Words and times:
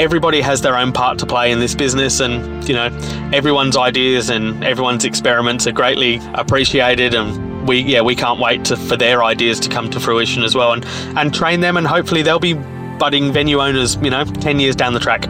everybody 0.00 0.40
has 0.40 0.62
their 0.62 0.76
own 0.76 0.92
part 0.92 1.18
to 1.18 1.26
play 1.26 1.52
in 1.52 1.60
this 1.60 1.74
business, 1.74 2.20
and 2.20 2.66
you 2.66 2.74
know, 2.74 2.86
everyone's 3.32 3.76
ideas 3.76 4.30
and 4.30 4.64
everyone's 4.64 5.04
experiments 5.04 5.66
are 5.66 5.72
greatly 5.72 6.20
appreciated 6.34 7.14
and 7.14 7.68
we 7.68 7.80
yeah 7.80 8.00
we 8.00 8.16
can't 8.16 8.40
wait 8.40 8.64
to, 8.64 8.76
for 8.76 8.96
their 8.96 9.22
ideas 9.22 9.60
to 9.60 9.68
come 9.68 9.90
to 9.90 10.00
fruition 10.00 10.42
as 10.42 10.54
well 10.54 10.72
and 10.72 10.84
and 11.18 11.34
train 11.34 11.60
them 11.60 11.76
and 11.76 11.86
hopefully 11.86 12.22
they'll 12.22 12.38
be 12.38 12.54
budding 12.98 13.30
venue 13.32 13.60
owners 13.60 13.96
you 13.96 14.08
know 14.08 14.24
10 14.24 14.58
years 14.58 14.74
down 14.74 14.94
the 14.94 15.00
track. 15.00 15.22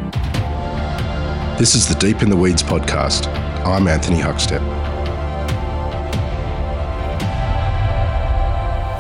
This 1.59 1.75
is 1.75 1.89
the 1.89 1.97
deep 1.97 2.23
in 2.23 2.31
the 2.31 2.37
weeds 2.37 2.63
podcast. 2.63 3.27
I'm 3.67 3.89
anthony 3.89 4.21
huckstep 4.21 4.80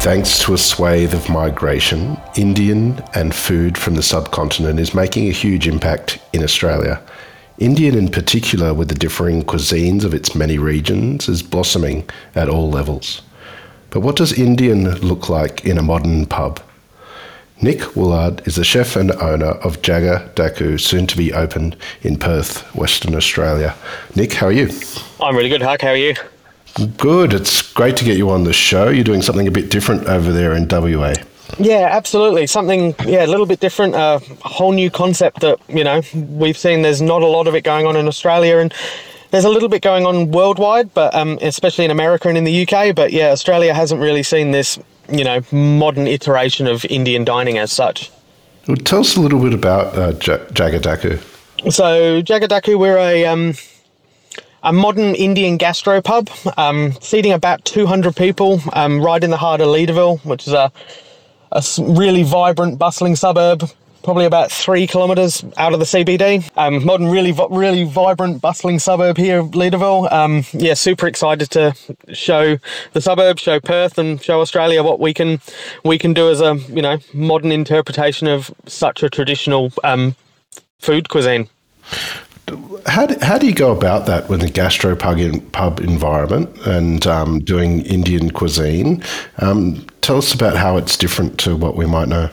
Thanks 0.00 0.38
to 0.38 0.54
a 0.54 0.58
swathe 0.58 1.12
of 1.12 1.28
migration, 1.28 2.18
Indian 2.34 3.04
and 3.12 3.34
food 3.34 3.76
from 3.76 3.96
the 3.96 4.02
subcontinent 4.02 4.80
is 4.80 4.94
making 4.94 5.28
a 5.28 5.32
huge 5.32 5.68
impact 5.68 6.18
in 6.32 6.42
Australia. 6.42 7.02
Indian, 7.58 7.94
in 7.94 8.08
particular, 8.08 8.72
with 8.72 8.88
the 8.88 8.94
differing 8.94 9.42
cuisines 9.42 10.02
of 10.02 10.14
its 10.14 10.34
many 10.34 10.56
regions, 10.56 11.28
is 11.28 11.42
blossoming 11.42 12.08
at 12.34 12.48
all 12.48 12.70
levels. 12.70 13.20
But 13.90 14.00
what 14.00 14.16
does 14.16 14.32
Indian 14.32 14.90
look 15.00 15.28
like 15.28 15.66
in 15.66 15.76
a 15.76 15.82
modern 15.82 16.24
pub? 16.24 16.62
Nick 17.60 17.80
Woolard 17.94 18.46
is 18.48 18.56
the 18.56 18.64
chef 18.64 18.96
and 18.96 19.12
owner 19.12 19.50
of 19.66 19.82
Jagga 19.82 20.32
Daku, 20.32 20.80
soon 20.80 21.06
to 21.08 21.16
be 21.18 21.34
opened 21.34 21.76
in 22.00 22.16
Perth, 22.16 22.62
Western 22.74 23.14
Australia. 23.14 23.76
Nick, 24.16 24.32
how 24.32 24.46
are 24.46 24.52
you? 24.52 24.70
I'm 25.20 25.36
really 25.36 25.50
good, 25.50 25.60
Huck. 25.60 25.82
How 25.82 25.88
are 25.88 25.96
you? 25.96 26.14
Good. 26.96 27.34
It's 27.34 27.62
great 27.72 27.96
to 27.98 28.04
get 28.04 28.16
you 28.16 28.30
on 28.30 28.44
the 28.44 28.52
show. 28.52 28.88
You're 28.88 29.04
doing 29.04 29.22
something 29.22 29.48
a 29.48 29.50
bit 29.50 29.70
different 29.70 30.06
over 30.06 30.32
there 30.32 30.54
in 30.54 30.68
WA. 30.68 31.14
Yeah, 31.58 31.88
absolutely. 31.90 32.46
Something, 32.46 32.94
yeah, 33.04 33.26
a 33.26 33.26
little 33.26 33.46
bit 33.46 33.60
different. 33.60 33.94
A 33.94 34.20
whole 34.42 34.72
new 34.72 34.90
concept 34.90 35.40
that, 35.40 35.58
you 35.68 35.84
know, 35.84 36.02
we've 36.14 36.56
seen 36.56 36.82
there's 36.82 37.02
not 37.02 37.22
a 37.22 37.26
lot 37.26 37.46
of 37.46 37.54
it 37.54 37.64
going 37.64 37.86
on 37.86 37.96
in 37.96 38.06
Australia 38.06 38.58
and 38.58 38.72
there's 39.30 39.44
a 39.44 39.48
little 39.48 39.68
bit 39.68 39.82
going 39.82 40.06
on 40.06 40.30
worldwide, 40.30 40.92
but 40.94 41.14
um, 41.14 41.38
especially 41.42 41.84
in 41.84 41.90
America 41.90 42.28
and 42.28 42.36
in 42.36 42.44
the 42.44 42.66
UK. 42.66 42.94
But 42.94 43.12
yeah, 43.12 43.28
Australia 43.30 43.74
hasn't 43.74 44.00
really 44.00 44.22
seen 44.22 44.50
this, 44.50 44.78
you 45.08 45.24
know, 45.24 45.40
modern 45.52 46.06
iteration 46.06 46.66
of 46.66 46.84
Indian 46.86 47.24
dining 47.24 47.58
as 47.58 47.72
such. 47.72 48.10
Well, 48.66 48.76
tell 48.76 49.00
us 49.00 49.16
a 49.16 49.20
little 49.20 49.40
bit 49.40 49.54
about 49.54 49.96
uh, 49.96 50.12
J- 50.14 50.44
Jagga 50.52 50.80
Daku. 50.80 51.18
So, 51.72 52.22
Jagga 52.22 52.48
Daku, 52.48 52.78
we're 52.78 52.98
a. 52.98 53.26
Um, 53.26 53.54
a 54.62 54.72
modern 54.72 55.14
Indian 55.14 55.58
gastropub, 55.58 56.28
um, 56.58 56.92
seating 57.00 57.32
about 57.32 57.64
200 57.64 58.14
people, 58.14 58.60
um, 58.72 59.02
right 59.02 59.22
in 59.22 59.30
the 59.30 59.36
heart 59.36 59.60
of 59.60 59.68
Leederville, 59.68 60.24
which 60.24 60.46
is 60.46 60.52
a, 60.52 60.70
a 61.52 61.62
really 61.78 62.22
vibrant, 62.22 62.78
bustling 62.78 63.16
suburb, 63.16 63.68
probably 64.02 64.24
about 64.24 64.50
three 64.50 64.86
kilometres 64.86 65.44
out 65.56 65.72
of 65.72 65.78
the 65.78 65.84
CBD. 65.84 66.48
Um, 66.56 66.84
modern, 66.84 67.08
really, 67.08 67.34
really 67.50 67.84
vibrant, 67.84 68.40
bustling 68.40 68.78
suburb 68.78 69.16
here, 69.16 69.42
Leederville. 69.42 70.10
Um, 70.12 70.44
yeah, 70.52 70.74
super 70.74 71.06
excited 71.06 71.50
to 71.50 71.74
show 72.12 72.58
the 72.92 73.00
suburb, 73.00 73.38
show 73.38 73.60
Perth, 73.60 73.98
and 73.98 74.22
show 74.22 74.40
Australia 74.40 74.82
what 74.82 75.00
we 75.00 75.14
can 75.14 75.40
we 75.84 75.98
can 75.98 76.12
do 76.12 76.30
as 76.30 76.40
a 76.40 76.56
you 76.68 76.82
know 76.82 76.98
modern 77.12 77.52
interpretation 77.52 78.26
of 78.26 78.50
such 78.66 79.02
a 79.02 79.10
traditional 79.10 79.72
um, 79.84 80.16
food 80.78 81.08
cuisine 81.08 81.48
how 82.86 83.06
do, 83.06 83.16
how 83.22 83.38
do 83.38 83.46
you 83.46 83.54
go 83.54 83.72
about 83.72 84.06
that 84.06 84.28
with 84.28 84.42
a 84.42 84.48
gastro 84.48 84.96
pub 84.96 85.80
environment 85.80 86.50
and 86.66 87.06
um, 87.06 87.40
doing 87.40 87.84
Indian 87.86 88.30
cuisine? 88.30 89.02
Um, 89.38 89.86
tell 90.00 90.18
us 90.18 90.34
about 90.34 90.56
how 90.56 90.76
it's 90.76 90.96
different 90.96 91.38
to 91.40 91.56
what 91.56 91.76
we 91.76 91.86
might 91.86 92.08
know. 92.08 92.30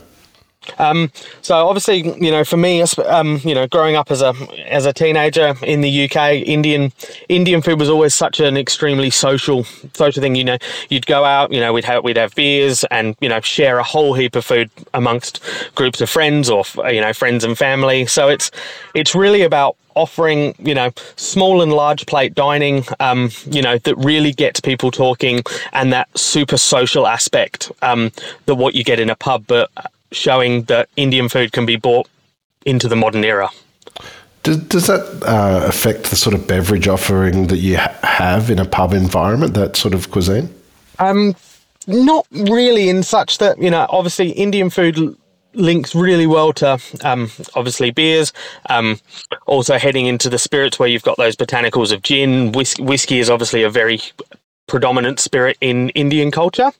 Um, 0.77 1.11
so 1.41 1.67
obviously, 1.67 2.03
you 2.23 2.31
know, 2.31 2.43
for 2.43 2.57
me, 2.57 2.81
um, 3.05 3.39
you 3.43 3.55
know, 3.55 3.67
growing 3.67 3.95
up 3.95 4.11
as 4.11 4.21
a 4.21 4.33
as 4.67 4.85
a 4.85 4.93
teenager 4.93 5.55
in 5.63 5.81
the 5.81 6.05
UK, 6.05 6.35
Indian 6.45 6.91
Indian 7.29 7.61
food 7.61 7.79
was 7.79 7.89
always 7.89 8.13
such 8.13 8.39
an 8.39 8.57
extremely 8.57 9.09
social 9.09 9.63
social 9.93 10.21
thing. 10.21 10.35
You 10.35 10.43
know, 10.43 10.57
you'd 10.89 11.05
go 11.05 11.23
out, 11.23 11.51
you 11.51 11.59
know, 11.59 11.73
we'd 11.73 11.85
have 11.85 12.03
we'd 12.03 12.17
have 12.17 12.35
beers 12.35 12.83
and 12.85 13.15
you 13.19 13.29
know 13.29 13.41
share 13.41 13.79
a 13.79 13.83
whole 13.83 14.13
heap 14.13 14.35
of 14.35 14.45
food 14.45 14.69
amongst 14.93 15.41
groups 15.75 16.01
of 16.01 16.09
friends 16.09 16.49
or 16.49 16.63
you 16.91 17.01
know 17.01 17.13
friends 17.13 17.43
and 17.43 17.57
family. 17.57 18.05
So 18.05 18.29
it's 18.29 18.51
it's 18.93 19.15
really 19.15 19.41
about 19.41 19.75
offering, 19.97 20.53
you 20.59 20.75
know, 20.75 20.91
small 21.15 21.61
and 21.61 21.73
large 21.73 22.05
plate 22.05 22.35
dining, 22.35 22.85
um, 22.99 23.31
you 23.47 23.61
know, 23.61 23.77
that 23.79 23.95
really 23.97 24.31
gets 24.31 24.59
people 24.61 24.91
talking 24.91 25.41
and 25.73 25.91
that 25.91 26.07
super 26.17 26.57
social 26.57 27.07
aspect 27.07 27.71
um, 27.81 28.11
that 28.45 28.55
what 28.55 28.75
you 28.75 28.83
get 28.83 28.99
in 28.99 29.09
a 29.09 29.15
pub, 29.15 29.45
but 29.47 29.69
showing 30.11 30.63
that 30.63 30.89
Indian 30.95 31.29
food 31.29 31.51
can 31.51 31.65
be 31.65 31.75
bought 31.75 32.07
into 32.65 32.87
the 32.87 32.95
modern 32.95 33.23
era. 33.23 33.49
Does, 34.43 34.57
does 34.57 34.87
that 34.87 35.01
uh, 35.23 35.65
affect 35.67 36.05
the 36.05 36.15
sort 36.15 36.33
of 36.33 36.47
beverage 36.47 36.87
offering 36.87 37.47
that 37.47 37.57
you 37.57 37.77
ha- 37.77 37.97
have 38.03 38.49
in 38.49 38.59
a 38.59 38.65
pub 38.65 38.93
environment, 38.93 39.53
that 39.55 39.75
sort 39.75 39.93
of 39.93 40.09
cuisine? 40.09 40.53
Um, 40.99 41.35
not 41.85 42.25
really, 42.31 42.89
in 42.89 43.03
such 43.03 43.39
that, 43.39 43.61
you 43.61 43.69
know, 43.69 43.85
obviously 43.89 44.29
Indian 44.31 44.69
food 44.69 45.17
links 45.53 45.95
really 45.95 46.27
well 46.27 46.53
to 46.53 46.79
um, 47.03 47.31
obviously 47.55 47.91
beers. 47.91 48.31
Um, 48.69 48.99
also 49.47 49.77
heading 49.77 50.05
into 50.05 50.29
the 50.29 50.39
spirits 50.39 50.79
where 50.79 50.87
you've 50.87 51.03
got 51.03 51.17
those 51.17 51.35
botanicals 51.35 51.91
of 51.91 52.01
gin. 52.01 52.51
Whis- 52.51 52.79
whiskey 52.79 53.19
is 53.19 53.29
obviously 53.29 53.63
a 53.63 53.69
very 53.69 53.99
predominant 54.67 55.19
spirit 55.19 55.57
in 55.61 55.89
Indian 55.89 56.31
culture. 56.31 56.71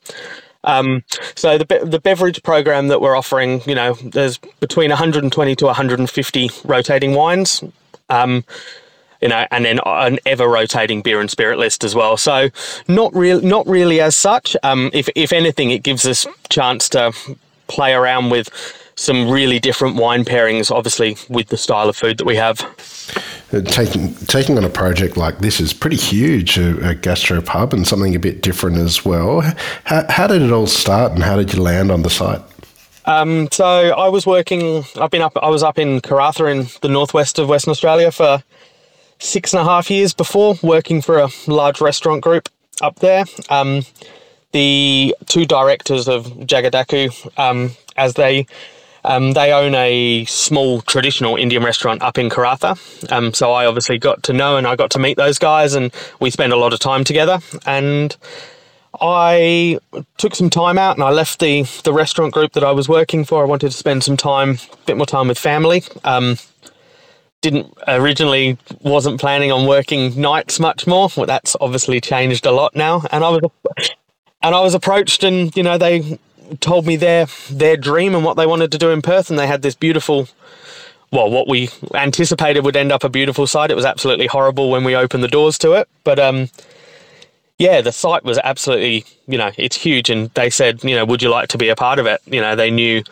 Um, 0.68 1.04
so 1.34 1.58
the 1.58 1.66
the 1.84 2.00
beverage 2.00 2.44
program 2.44 2.90
that 2.90 3.02
we're 3.02 3.16
offering, 3.16 3.62
you 3.66 3.74
know, 3.74 3.94
there's 3.94 4.38
between 4.60 4.90
120 4.90 5.56
to 5.56 5.66
150 5.66 6.52
rotating 6.66 7.16
wines. 7.16 7.64
Um, 8.10 8.44
you 9.22 9.30
know, 9.30 9.48
and 9.50 9.66
then 9.66 9.80
an 9.84 10.20
ever 10.28 10.48
rotating 10.48 11.02
beer 11.02 11.20
and 11.20 11.32
spirit 11.32 11.58
list 11.58 11.84
as 11.84 11.96
well. 11.96 12.18
So 12.18 12.50
not 12.88 13.16
real, 13.16 13.42
not 13.42 13.66
really 13.68 14.00
as 14.00 14.16
such. 14.16 14.56
Um, 14.62 14.92
if 14.94 15.10
if 15.16 15.34
anything, 15.34 15.72
it 15.72 15.82
gives 15.82 16.06
us 16.06 16.28
chance 16.50 16.88
to 16.90 17.14
play 17.68 17.94
around 17.94 18.30
with 18.30 18.50
some 18.98 19.30
really 19.30 19.60
different 19.60 19.96
wine 19.96 20.26
pairings, 20.26 20.70
obviously 20.70 21.16
with 21.30 21.48
the 21.48 21.58
style 21.58 21.88
of 21.88 21.96
food 21.96 22.18
that 22.18 22.26
we 22.26 22.36
have. 22.36 22.62
Uh, 23.54 23.62
taking 23.62 24.14
taking 24.26 24.58
on 24.58 24.66
a 24.66 24.70
project 24.70 25.16
like 25.16 25.38
this 25.40 25.62
is 25.62 25.72
pretty 25.72 25.96
huge, 25.96 26.58
a, 26.58 26.90
a 26.90 26.96
gastro 26.96 27.40
pub, 27.42 27.74
and 27.74 27.88
something 27.88 28.16
a 28.16 28.20
bit 28.20 28.42
different 28.42 28.76
as 28.78 29.06
well. 29.06 29.42
How, 29.86 30.06
how 30.10 30.28
did 30.28 30.42
it 30.42 30.52
all 30.52 30.68
start, 30.68 31.14
and 31.14 31.24
how 31.24 31.38
did 31.38 31.54
you 31.54 31.62
land 31.62 31.92
on 31.92 32.02
the 32.02 32.10
site? 32.10 32.42
Um, 33.06 33.48
so 33.52 33.66
I 33.66 34.10
was 34.10 34.26
working. 34.26 34.84
I've 35.00 35.12
been 35.12 35.22
up. 35.22 35.38
I 35.42 35.50
was 35.50 35.64
up 35.64 35.80
in 35.80 36.02
Karratha 36.02 36.52
in 36.52 36.68
the 36.82 36.90
northwest 36.90 37.40
of 37.40 37.48
Western 37.48 37.72
Australia 37.72 38.12
for 38.12 38.44
six 39.20 39.54
and 39.54 39.62
a 39.62 39.64
half 39.64 39.90
years 39.90 40.14
before 40.14 40.56
working 40.62 41.02
for 41.02 41.20
a 41.20 41.30
large 41.48 41.80
restaurant 41.80 42.22
group 42.22 42.50
up 42.82 43.00
there. 43.00 43.26
Um, 43.50 43.84
the 44.52 45.16
two 45.28 45.46
directors 45.46 46.08
of 46.08 46.26
Jagga 46.26 46.72
Daku, 46.72 47.40
um, 47.40 47.72
as 47.96 48.16
they 48.16 48.46
um, 49.08 49.32
they 49.32 49.54
own 49.54 49.74
a 49.74 50.26
small 50.26 50.82
traditional 50.82 51.38
Indian 51.38 51.64
restaurant 51.64 52.02
up 52.02 52.18
in 52.18 52.30
Karratha. 52.30 52.78
Um, 53.12 53.34
so 53.34 53.54
I 53.54 53.66
obviously 53.66 53.98
got 53.98 54.22
to 54.24 54.34
know 54.34 54.58
and 54.58 54.68
I 54.68 54.76
got 54.76 54.92
to 54.92 55.00
meet 55.00 55.16
those 55.16 55.40
guys, 55.40 55.74
and 55.76 55.94
we 56.20 56.30
spent 56.30 56.52
a 56.52 56.58
lot 56.58 56.74
of 56.74 56.80
time 56.80 57.06
together. 57.06 57.40
And 57.66 58.16
I 59.00 59.80
took 60.18 60.36
some 60.36 60.50
time 60.50 60.78
out 60.78 60.98
and 60.98 61.04
I 61.04 61.12
left 61.12 61.40
the, 61.40 61.64
the 61.84 61.94
restaurant 61.94 62.34
group 62.34 62.52
that 62.54 62.66
I 62.66 62.72
was 62.72 62.90
working 62.90 63.24
for. 63.24 63.42
I 63.42 63.46
wanted 63.46 63.72
to 63.72 63.78
spend 63.78 64.04
some 64.04 64.18
time, 64.18 64.58
a 64.74 64.86
bit 64.86 64.98
more 64.98 65.06
time 65.06 65.30
with 65.30 65.40
family. 65.40 65.84
Um, 66.04 66.38
didn't 67.42 67.74
originally 67.88 68.58
wasn't 68.82 69.22
planning 69.22 69.52
on 69.52 69.68
working 69.68 70.20
nights 70.20 70.60
much 70.60 70.86
more. 70.86 71.10
Well, 71.16 71.28
that's 71.28 71.56
obviously 71.62 72.02
changed 72.02 72.46
a 72.46 72.52
lot 72.52 72.76
now. 72.76 73.04
And 73.12 73.24
I 73.24 73.30
was 73.30 73.42
and 74.42 74.56
I 74.56 74.62
was 74.62 74.74
approached, 74.74 75.24
and 75.24 75.56
you 75.56 75.64
know 75.64 75.78
they 75.78 76.20
told 76.60 76.86
me 76.86 76.96
their 76.96 77.28
their 77.50 77.78
dream 77.78 78.16
and 78.16 78.24
what 78.24 78.36
they 78.38 78.46
wanted 78.46 78.72
to 78.72 78.78
do 78.78 78.90
in 78.92 79.02
Perth, 79.02 79.30
and 79.30 79.38
they 79.38 79.48
had 79.48 79.62
this 79.62 79.76
beautiful. 79.76 80.28
Well, 81.10 81.30
what 81.32 81.48
we 81.48 81.70
anticipated 81.94 82.66
would 82.66 82.76
end 82.76 82.92
up 82.92 83.06
a 83.06 83.10
beautiful 83.10 83.48
site. 83.48 83.72
It 83.72 83.76
was 83.76 83.86
absolutely 83.86 84.28
horrible 84.28 84.70
when 84.70 84.84
we 84.84 84.94
opened 84.94 85.24
the 85.24 85.30
doors 85.30 85.58
to 85.60 85.72
it, 85.72 85.88
but 86.04 86.20
um, 86.20 86.50
yeah, 87.58 87.82
the 87.82 87.92
site 87.92 88.24
was 88.24 88.38
absolutely, 88.44 89.06
you 89.28 89.38
know, 89.38 89.52
it's 89.58 89.76
huge. 89.76 90.10
And 90.10 90.30
they 90.32 90.50
said, 90.50 90.84
you 90.84 90.96
know, 90.96 91.06
would 91.06 91.22
you 91.22 91.30
like 91.30 91.50
to 91.50 91.58
be 91.58 91.70
a 91.70 91.76
part 91.76 91.98
of 91.98 92.06
it? 92.06 92.22
You 92.26 92.42
know, 92.42 92.56
they 92.56 92.70
knew, 92.70 93.04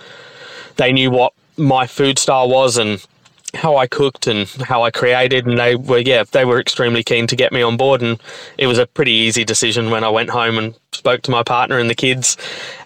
they 0.75 0.91
knew 0.91 1.09
what 1.09 1.33
my 1.57 1.87
food 1.87 2.19
style 2.19 2.49
was 2.49 2.77
and 2.77 3.05
how 3.55 3.77
I 3.77 3.87
cooked 3.87 4.27
and 4.27 4.47
how 4.47 4.83
I 4.83 4.91
created, 4.91 5.47
and 5.47 5.57
they 5.57 5.75
were 5.75 5.99
yeah 5.99 6.23
they 6.31 6.45
were 6.45 6.59
extremely 6.59 7.03
keen 7.03 7.27
to 7.27 7.35
get 7.35 7.51
me 7.51 7.61
on 7.61 7.77
board, 7.77 8.01
and 8.01 8.21
it 8.57 8.67
was 8.67 8.77
a 8.77 8.85
pretty 8.85 9.11
easy 9.11 9.43
decision 9.43 9.89
when 9.89 10.03
I 10.03 10.09
went 10.09 10.29
home 10.29 10.57
and 10.57 10.75
spoke 10.91 11.21
to 11.23 11.31
my 11.31 11.43
partner 11.43 11.77
and 11.79 11.89
the 11.89 11.95
kids, 11.95 12.37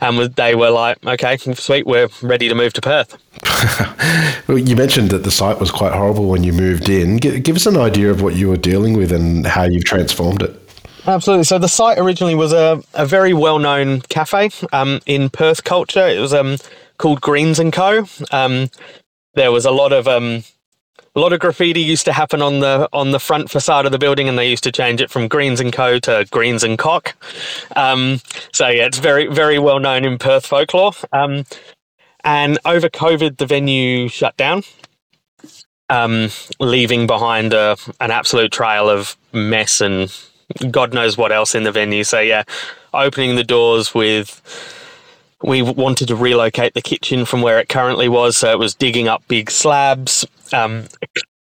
and 0.02 0.18
they 0.36 0.56
were 0.56 0.72
like, 0.72 1.04
okay, 1.06 1.38
sweet, 1.38 1.86
we're 1.86 2.10
ready 2.22 2.50
to 2.50 2.56
move 2.56 2.74
to 2.74 2.82
Perth. 2.82 3.18
well, 4.48 4.58
you 4.58 4.76
mentioned 4.76 5.12
that 5.12 5.24
the 5.24 5.32
site 5.32 5.60
was 5.60 5.72
quite 5.72 5.94
horrible 5.94 6.28
when 6.28 6.44
you 6.44 6.54
moved 6.54 6.90
in. 6.90 7.18
Give 7.18 7.56
us 7.56 7.66
an 7.66 7.78
idea 7.78 8.12
of 8.12 8.22
what 8.22 8.36
you 8.36 8.50
were 8.50 8.58
dealing 8.58 8.98
with 8.98 9.12
and 9.12 9.46
how 9.46 9.64
you've 9.64 9.86
transformed 9.86 10.42
it. 10.42 10.56
Absolutely. 11.08 11.46
So 11.46 11.58
the 11.58 11.68
site 11.68 11.98
originally 11.98 12.36
was 12.36 12.54
a, 12.54 12.84
a 12.94 13.06
very 13.06 13.34
well 13.34 13.60
known 13.60 14.02
cafe 14.02 14.50
um, 14.74 15.00
in 15.06 15.30
Perth 15.30 15.64
culture. 15.64 16.08
It 16.08 16.20
was 16.20 16.34
um, 16.34 16.58
called 16.98 17.22
Greens 17.22 17.60
and 17.60 17.72
Co. 17.72 18.06
Um, 18.32 18.70
there 19.34 19.52
was 19.52 19.66
a 19.66 19.72
lot 19.72 19.94
of 19.94 20.08
um, 20.08 20.44
a 21.20 21.22
lot 21.22 21.34
of 21.34 21.42
graffiti 21.42 21.82
used 21.82 22.06
to 22.06 22.14
happen 22.14 22.42
on 22.42 22.62
the 22.62 22.88
on 22.94 23.12
the 23.12 23.20
front 23.20 23.52
facade 23.52 23.86
of 23.86 23.92
the 23.92 24.00
building, 24.00 24.30
and 24.30 24.38
they 24.38 24.50
used 24.50 24.64
to 24.64 24.72
change 24.72 25.02
it 25.02 25.12
from 25.12 25.28
Greens 25.28 25.60
and 25.60 25.74
Co 25.74 26.00
to 26.00 26.26
Greens 26.32 26.64
and 26.64 26.80
Cock. 26.80 27.14
Um, 27.76 28.22
so 28.54 28.70
yeah, 28.70 28.86
it's 28.86 29.00
very 29.00 29.28
very 29.28 29.60
well 29.60 29.80
known 29.80 30.06
in 30.06 30.18
Perth 30.18 30.46
folklore. 30.46 30.94
Um, 31.12 31.44
and 32.24 32.58
over 32.64 32.88
COVID, 32.88 33.38
the 33.38 33.46
venue 33.46 34.08
shut 34.08 34.38
down, 34.38 34.64
um, 35.90 36.30
leaving 36.60 37.06
behind 37.06 37.54
a, 37.54 37.76
an 38.00 38.12
absolute 38.12 38.54
trail 38.54 38.90
of 38.90 39.18
mess 39.34 39.82
and 39.82 40.14
God 40.72 40.94
knows 40.94 41.18
what 41.18 41.32
else 41.34 41.54
in 41.54 41.64
the 41.64 41.72
venue. 41.72 42.04
So 42.06 42.20
yeah, 42.22 42.44
opening 42.94 43.36
the 43.36 43.44
doors 43.44 43.94
with 43.94 44.42
we 45.44 45.62
wanted 45.62 46.08
to 46.10 46.16
relocate 46.16 46.74
the 46.74 46.82
kitchen 46.82 47.26
from 47.26 47.42
where 47.42 47.60
it 47.60 47.70
currently 47.70 48.10
was, 48.10 48.38
so 48.38 48.52
it 48.52 48.60
was 48.60 48.76
digging 48.76 49.08
up 49.08 49.26
big 49.28 49.50
slabs. 49.50 50.26
Um, 50.52 50.86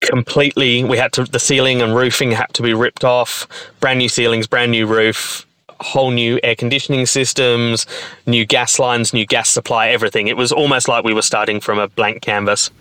completely, 0.01 0.83
we 0.83 0.97
had 0.97 1.11
to 1.13 1.25
the 1.25 1.39
ceiling 1.39 1.81
and 1.81 1.95
roofing 1.95 2.31
had 2.31 2.53
to 2.53 2.61
be 2.61 2.73
ripped 2.73 3.03
off. 3.03 3.47
Brand 3.79 3.99
new 3.99 4.09
ceilings, 4.09 4.47
brand 4.47 4.71
new 4.71 4.85
roof, 4.87 5.45
whole 5.81 6.11
new 6.11 6.39
air 6.43 6.55
conditioning 6.55 7.05
systems, 7.05 7.85
new 8.25 8.45
gas 8.45 8.79
lines, 8.79 9.13
new 9.13 9.25
gas 9.25 9.49
supply, 9.49 9.89
everything. 9.89 10.27
It 10.27 10.37
was 10.37 10.51
almost 10.51 10.87
like 10.87 11.03
we 11.03 11.13
were 11.13 11.21
starting 11.21 11.59
from 11.59 11.79
a 11.79 11.87
blank 11.87 12.21
canvas. 12.21 12.71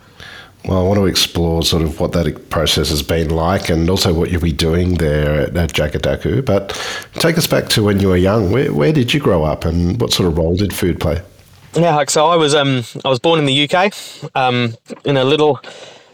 Well, 0.65 0.77
I 0.77 0.83
want 0.83 0.99
to 0.99 1.05
explore 1.05 1.63
sort 1.63 1.83
of 1.83 1.99
what 1.99 2.11
that 2.11 2.49
process 2.49 2.89
has 2.89 3.01
been 3.01 3.29
like 3.29 3.69
and 3.69 3.89
also 3.89 4.13
what 4.13 4.29
you'll 4.29 4.41
be 4.41 4.51
doing 4.51 4.95
there 4.95 5.41
at, 5.41 5.53
at. 5.55 6.45
But 6.45 6.69
take 7.13 7.37
us 7.37 7.47
back 7.47 7.69
to 7.69 7.83
when 7.83 7.99
you 7.99 8.09
were 8.09 8.17
young. 8.17 8.51
Where, 8.51 8.73
where 8.73 8.91
did 8.91 9.13
you 9.13 9.19
grow 9.19 9.43
up 9.43 9.63
and 9.65 9.99
what 9.99 10.11
sort 10.11 10.27
of 10.27 10.37
role 10.37 10.55
did 10.55 10.73
food 10.73 10.99
play? 10.99 11.21
Yeah, 11.73 12.03
so 12.07 12.27
I 12.27 12.35
was 12.35 12.55
um, 12.55 12.83
I 13.05 13.09
was 13.09 13.19
born 13.19 13.39
in 13.39 13.45
the 13.45 13.69
UK 13.69 13.93
um, 14.35 14.75
in 15.05 15.17
a 15.17 15.23
little 15.23 15.61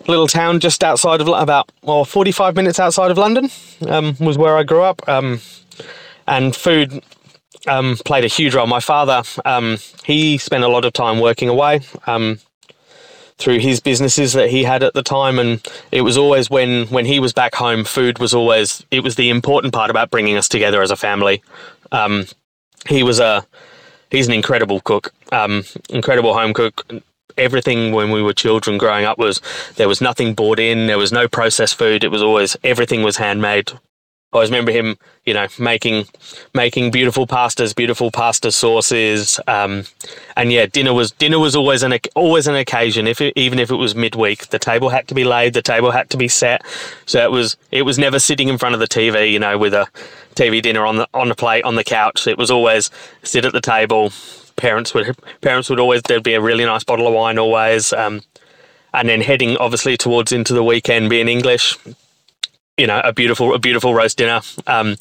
little 0.07 0.27
town 0.27 0.59
just 0.59 0.83
outside 0.83 1.21
of 1.21 1.27
about 1.27 1.71
well 1.81 2.05
45 2.05 2.55
minutes 2.55 2.79
outside 2.79 3.09
of 3.09 3.17
London 3.17 3.49
um, 3.87 4.15
was 4.19 4.37
where 4.37 4.57
I 4.57 4.63
grew 4.63 4.83
up 4.83 5.07
um, 5.07 5.39
and 6.27 6.55
food 6.55 7.01
um, 7.67 7.97
played 8.05 8.23
a 8.25 8.27
huge 8.27 8.53
role. 8.53 8.67
My 8.67 8.81
father 8.81 9.23
um, 9.45 9.77
he 10.03 10.37
spent 10.37 10.63
a 10.63 10.67
lot 10.67 10.85
of 10.85 10.93
time 10.93 11.19
working 11.19 11.49
away 11.49 11.81
through 13.37 13.59
his 13.59 13.79
businesses 13.79 14.33
that 14.33 14.49
he 14.49 14.63
had 14.63 14.81
at 14.83 14.93
the 14.93 15.03
time 15.03 15.39
and 15.39 15.65
it 15.91 16.01
was 16.01 16.17
always 16.17 16.49
when 16.49 16.87
when 16.87 17.05
he 17.05 17.19
was 17.19 17.33
back 17.33 17.55
home 17.55 17.83
food 17.83 18.19
was 18.19 18.33
always 18.33 18.85
it 18.91 19.01
was 19.01 19.15
the 19.15 19.29
important 19.29 19.73
part 19.73 19.89
about 19.89 20.09
bringing 20.09 20.37
us 20.37 20.47
together 20.47 20.81
as 20.81 20.91
a 20.91 20.95
family. 20.95 21.43
Um, 21.91 22.25
he 22.87 23.03
was 23.03 23.19
a 23.19 23.45
he's 24.09 24.27
an 24.27 24.33
incredible 24.33 24.79
cook 24.81 25.13
um, 25.31 25.63
incredible 25.89 26.33
home 26.33 26.53
cook. 26.53 26.85
Everything 27.37 27.91
when 27.91 28.11
we 28.11 28.21
were 28.21 28.31
children 28.31 28.77
growing 28.77 29.03
up 29.03 29.17
was 29.17 29.41
there 29.75 29.89
was 29.89 29.99
nothing 29.99 30.33
bought 30.33 30.57
in 30.57 30.87
there 30.87 30.97
was 30.97 31.11
no 31.11 31.27
processed 31.27 31.77
food 31.77 32.05
it 32.05 32.07
was 32.11 32.23
always 32.23 32.55
everything 32.63 33.03
was 33.03 33.17
handmade 33.17 33.73
I 34.35 34.39
always 34.39 34.49
remember 34.51 34.73
him, 34.73 34.97
you 35.25 35.33
know, 35.33 35.47
making 35.57 36.07
making 36.53 36.91
beautiful 36.91 37.25
pastas, 37.25 37.73
beautiful 37.73 38.11
pasta 38.11 38.51
sauces, 38.51 39.39
um, 39.47 39.85
and 40.35 40.51
yeah, 40.51 40.65
dinner 40.65 40.93
was 40.93 41.11
dinner 41.11 41.39
was 41.39 41.55
always 41.55 41.83
an 41.83 41.97
always 42.15 42.45
an 42.45 42.55
occasion. 42.55 43.07
If 43.07 43.21
it, 43.21 43.31
even 43.37 43.59
if 43.59 43.71
it 43.71 43.75
was 43.75 43.95
midweek, 43.95 44.47
the 44.47 44.59
table 44.59 44.89
had 44.89 45.07
to 45.07 45.15
be 45.15 45.23
laid, 45.23 45.53
the 45.53 45.61
table 45.61 45.91
had 45.91 46.09
to 46.09 46.17
be 46.17 46.27
set. 46.27 46.63
So 47.05 47.23
it 47.23 47.31
was 47.31 47.55
it 47.71 47.83
was 47.83 47.97
never 47.97 48.19
sitting 48.19 48.49
in 48.49 48.57
front 48.57 48.75
of 48.75 48.81
the 48.81 48.89
TV, 48.89 49.31
you 49.31 49.39
know, 49.39 49.57
with 49.57 49.73
a 49.73 49.87
TV 50.35 50.61
dinner 50.61 50.85
on 50.85 50.97
the 50.97 51.07
on 51.13 51.29
the 51.29 51.35
plate 51.35 51.63
on 51.63 51.75
the 51.75 51.85
couch. 51.85 52.27
It 52.27 52.37
was 52.37 52.51
always 52.51 52.91
sit 53.23 53.45
at 53.45 53.53
the 53.53 53.61
table. 53.61 54.11
Parents 54.57 54.93
would 54.93 55.15
parents 55.39 55.69
would 55.69 55.79
always 55.79 56.01
there'd 56.01 56.23
be 56.23 56.33
a 56.33 56.41
really 56.41 56.65
nice 56.65 56.83
bottle 56.83 57.07
of 57.07 57.13
wine 57.13 57.39
always, 57.39 57.93
um, 57.93 58.21
and 58.93 59.07
then 59.07 59.21
heading 59.21 59.55
obviously 59.55 59.95
towards 59.95 60.33
into 60.33 60.53
the 60.53 60.63
weekend 60.63 61.09
being 61.09 61.29
English 61.29 61.77
you 62.77 62.87
know, 62.87 63.01
a 63.03 63.13
beautiful 63.13 63.53
a 63.53 63.59
beautiful 63.59 63.93
roast 63.93 64.17
dinner. 64.17 64.41
Um, 64.67 64.97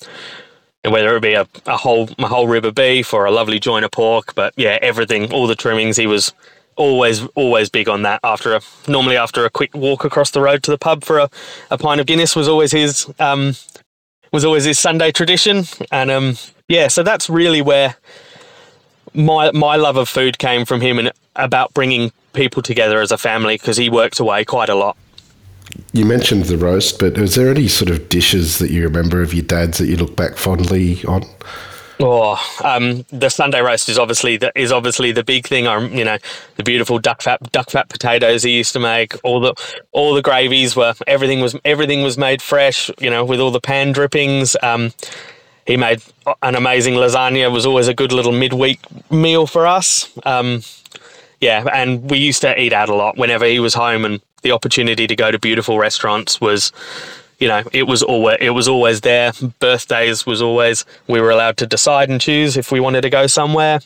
whether 0.87 1.17
it 1.17 1.21
be 1.21 1.33
a, 1.33 1.47
a 1.67 1.77
whole 1.77 2.09
a 2.19 2.27
whole 2.27 2.47
rib 2.47 2.65
of 2.65 2.75
beef 2.75 3.15
or 3.15 3.25
a 3.25 3.31
lovely 3.31 3.59
joint 3.59 3.85
of 3.85 3.91
pork, 3.91 4.35
but 4.35 4.53
yeah, 4.57 4.79
everything, 4.83 5.33
all 5.33 5.47
the 5.47 5.55
trimmings, 5.55 5.97
he 5.97 6.07
was 6.07 6.33
always 6.77 7.25
always 7.35 7.71
big 7.71 7.89
on 7.89 8.03
that. 8.03 8.21
After 8.23 8.55
a 8.55 8.61
normally 8.87 9.17
after 9.17 9.45
a 9.45 9.51
quick 9.51 9.75
walk 9.75 10.05
across 10.05 10.31
the 10.31 10.41
road 10.41 10.63
to 10.65 10.71
the 10.71 10.79
pub 10.79 11.05
for 11.05 11.19
a, 11.19 11.31
a 11.71 11.79
pint 11.79 12.01
of 12.01 12.07
Guinness 12.07 12.37
was 12.37 12.49
always 12.49 12.73
his 12.73 13.11
um, 13.19 13.55
was 14.33 14.45
always 14.45 14.65
his 14.65 14.79
Sunday 14.79 15.11
tradition, 15.11 15.65
and 15.91 16.11
um, 16.11 16.37
yeah, 16.69 16.89
so 16.89 17.03
that's 17.03 17.31
really 17.31 17.63
where 17.63 17.97
my 19.15 19.51
my 19.53 19.77
love 19.77 19.97
of 19.97 20.09
food 20.09 20.39
came 20.39 20.67
from 20.67 20.81
him 20.81 20.99
and 20.99 21.13
about 21.37 21.73
bringing 21.73 22.13
people 22.35 22.63
together 22.63 23.01
as 23.01 23.11
a 23.11 23.19
family 23.19 23.57
because 23.57 23.77
he 23.77 23.89
worked 23.89 24.21
away 24.21 24.45
quite 24.45 24.69
a 24.69 24.75
lot 24.75 24.97
you 25.93 26.05
mentioned 26.05 26.45
the 26.45 26.59
roast, 26.59 26.99
but 26.99 27.17
is 27.19 27.35
there 27.35 27.51
any 27.51 27.69
sort 27.69 27.91
of 27.91 28.09
dishes 28.09 28.59
that 28.59 28.71
you 28.71 28.83
remember 28.85 29.23
of 29.23 29.33
your 29.33 29.45
dad's 29.45 29.79
that 29.79 29.87
you 29.87 29.97
look 29.97 30.17
back 30.17 30.37
fondly 30.37 31.05
on? 31.05 31.25
Oh, 32.01 32.37
um, 32.65 33.05
the 33.11 33.29
Sunday 33.29 33.61
roast 33.61 33.89
is 33.89 33.99
obviously 33.99 34.37
the, 34.37 34.53
is 34.59 34.73
obviously 34.73 35.13
the 35.13 35.23
big 35.23 35.47
thing. 35.47 35.67
Um, 35.67 35.93
you 35.93 36.05
know, 36.05 36.19
the 36.57 36.65
beautiful 36.65 36.99
duck 36.99 37.23
fat 37.23 37.41
duck 37.53 37.71
fat 37.71 37.89
potatoes 37.89 38.43
he 38.43 38.51
used 38.51 38.73
to 38.73 38.81
make. 38.81 39.15
All 39.23 39.39
the 39.39 39.55
all 39.93 40.15
the 40.15 40.23
gravies 40.23 40.75
were 40.75 40.95
everything 41.07 41.41
was 41.41 41.57
everything 41.65 42.03
was 42.03 42.19
made 42.19 42.43
fresh. 42.43 42.91
You 42.99 43.11
know, 43.11 43.25
with 43.25 43.41
all 43.41 43.53
the 43.53 43.61
pan 43.61 43.93
drippings. 43.93 44.57
Um, 44.63 44.93
he 45.67 45.77
made 45.77 46.03
an 46.43 46.57
amazing 46.57 46.95
lasagna. 46.95 47.51
Was 47.51 47.65
always 47.65 47.89
a 47.89 47.95
good 47.95 48.13
little 48.13 48.33
midweek 48.33 48.81
meal 49.11 49.47
for 49.47 49.67
us. 49.67 50.11
Um, 50.27 50.63
yeah, 51.41 51.65
and 51.73 52.11
we 52.11 52.19
used 52.19 52.43
to 52.43 52.61
eat 52.61 52.73
out 52.73 52.89
a 52.89 52.95
lot 52.95 53.17
whenever 53.17 53.45
he 53.47 53.61
was 53.61 53.75
home, 53.75 54.05
and 54.05 54.21
the 54.45 54.53
opportunity 54.53 55.09
to 55.09 55.17
go 55.17 55.33
to 55.33 55.39
beautiful 55.39 55.79
restaurants 55.79 56.41
was 56.41 56.71
you 57.41 57.49
know 57.49 57.65
it 57.73 57.85
was 57.89 58.03
always 58.03 58.37
it 58.41 58.51
was 58.51 58.69
always 58.69 59.01
there. 59.01 59.33
Birthdays 59.59 60.25
was 60.25 60.41
always 60.41 60.85
we 61.09 61.21
were 61.21 61.31
allowed 61.31 61.57
to 61.57 61.67
decide 61.67 62.09
and 62.09 62.21
choose 62.21 62.57
if 62.57 62.71
we 62.71 62.79
wanted 62.79 63.01
to 63.01 63.11
go 63.11 63.27
somewhere. 63.27 63.81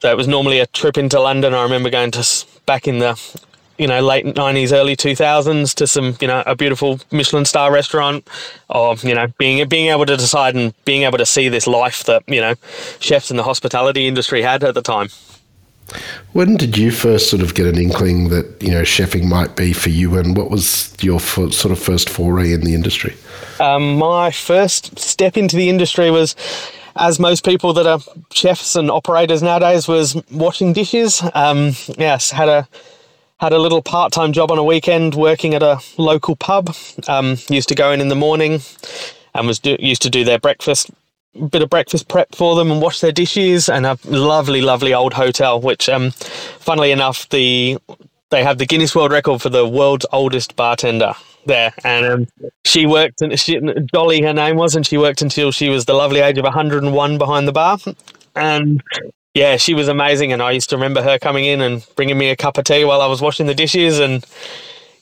So 0.00 0.10
it 0.10 0.16
was 0.16 0.26
normally 0.26 0.58
a 0.58 0.66
trip 0.66 0.98
into 0.98 1.20
london. 1.20 1.54
I 1.54 1.62
remember 1.62 1.90
going 1.90 2.10
to 2.10 2.46
back 2.66 2.88
in 2.88 2.98
the 2.98 3.20
you 3.78 3.86
know 3.86 4.00
late 4.00 4.24
90s 4.24 4.72
early 4.72 4.96
2000s 4.96 5.74
to 5.74 5.86
some 5.86 6.16
you 6.20 6.28
know 6.28 6.42
a 6.46 6.54
beautiful 6.54 7.00
michelin 7.10 7.44
star 7.44 7.72
restaurant 7.72 8.26
or 8.68 8.96
you 9.02 9.14
know 9.14 9.26
being 9.38 9.68
being 9.68 9.88
able 9.88 10.06
to 10.06 10.16
decide 10.16 10.54
and 10.54 10.72
being 10.84 11.02
able 11.02 11.18
to 11.18 11.26
see 11.26 11.48
this 11.48 11.66
life 11.66 12.04
that 12.04 12.22
you 12.28 12.40
know 12.40 12.54
chefs 13.00 13.30
in 13.30 13.36
the 13.36 13.42
hospitality 13.42 14.06
industry 14.06 14.42
had 14.42 14.62
at 14.62 14.74
the 14.74 14.82
time 14.82 15.08
when 16.32 16.56
did 16.56 16.76
you 16.76 16.90
first 16.90 17.30
sort 17.30 17.42
of 17.42 17.54
get 17.54 17.66
an 17.66 17.78
inkling 17.78 18.28
that 18.30 18.62
you 18.62 18.70
know 18.70 18.82
chefing 18.82 19.24
might 19.24 19.56
be 19.56 19.72
for 19.72 19.90
you, 19.90 20.16
and 20.18 20.36
what 20.36 20.50
was 20.50 20.94
your 21.00 21.20
sort 21.20 21.64
of 21.64 21.78
first 21.78 22.08
foray 22.08 22.52
in 22.52 22.62
the 22.62 22.74
industry? 22.74 23.14
Um, 23.60 23.96
my 23.96 24.30
first 24.30 24.98
step 24.98 25.36
into 25.36 25.56
the 25.56 25.68
industry 25.68 26.10
was, 26.10 26.34
as 26.96 27.20
most 27.20 27.44
people 27.44 27.72
that 27.74 27.86
are 27.86 28.00
chefs 28.32 28.76
and 28.76 28.90
operators 28.90 29.42
nowadays, 29.42 29.86
was 29.86 30.20
washing 30.30 30.72
dishes. 30.72 31.22
Um, 31.34 31.72
yes, 31.98 32.30
had 32.30 32.48
a 32.48 32.68
had 33.38 33.52
a 33.52 33.58
little 33.58 33.82
part 33.82 34.12
time 34.12 34.32
job 34.32 34.50
on 34.50 34.58
a 34.58 34.64
weekend 34.64 35.14
working 35.14 35.54
at 35.54 35.62
a 35.62 35.80
local 35.98 36.34
pub. 36.34 36.74
Um, 37.06 37.36
used 37.48 37.68
to 37.68 37.74
go 37.74 37.92
in 37.92 38.00
in 38.00 38.08
the 38.08 38.16
morning 38.16 38.60
and 39.34 39.46
was 39.46 39.58
do, 39.58 39.76
used 39.78 40.02
to 40.02 40.10
do 40.10 40.24
their 40.24 40.38
breakfast 40.38 40.90
bit 41.50 41.62
of 41.62 41.70
breakfast 41.70 42.08
prep 42.08 42.34
for 42.34 42.56
them 42.56 42.70
and 42.70 42.80
wash 42.80 43.00
their 43.00 43.12
dishes 43.12 43.68
and 43.68 43.86
a 43.86 43.98
lovely 44.04 44.60
lovely 44.60 44.94
old 44.94 45.12
hotel 45.14 45.60
which 45.60 45.88
um 45.88 46.10
funnily 46.12 46.92
enough 46.92 47.28
the 47.30 47.78
they 48.30 48.42
have 48.42 48.58
the 48.58 48.66
Guinness 48.66 48.94
World 48.94 49.12
Record 49.12 49.40
for 49.40 49.48
the 49.48 49.66
world's 49.66 50.06
oldest 50.12 50.56
bartender 50.56 51.14
there. 51.46 51.72
And 51.84 52.06
um, 52.06 52.26
she 52.64 52.84
worked 52.86 53.22
and 53.22 53.38
she 53.38 53.60
Dolly 53.92 54.22
her 54.22 54.32
name 54.32 54.56
was 54.56 54.74
and 54.74 54.86
she 54.86 54.98
worked 54.98 55.22
until 55.22 55.52
she 55.52 55.68
was 55.68 55.84
the 55.84 55.94
lovely 55.94 56.20
age 56.20 56.38
of 56.38 56.44
101 56.44 57.18
behind 57.18 57.46
the 57.46 57.52
bar. 57.52 57.78
And 58.34 58.82
yeah 59.34 59.56
she 59.56 59.74
was 59.74 59.88
amazing. 59.88 60.32
And 60.32 60.42
I 60.42 60.50
used 60.50 60.70
to 60.70 60.76
remember 60.76 61.02
her 61.02 61.18
coming 61.18 61.44
in 61.44 61.60
and 61.60 61.86
bringing 61.96 62.18
me 62.18 62.30
a 62.30 62.36
cup 62.36 62.58
of 62.58 62.64
tea 62.64 62.84
while 62.84 63.00
I 63.00 63.06
was 63.06 63.20
washing 63.20 63.46
the 63.46 63.54
dishes. 63.54 64.00
And 64.00 64.24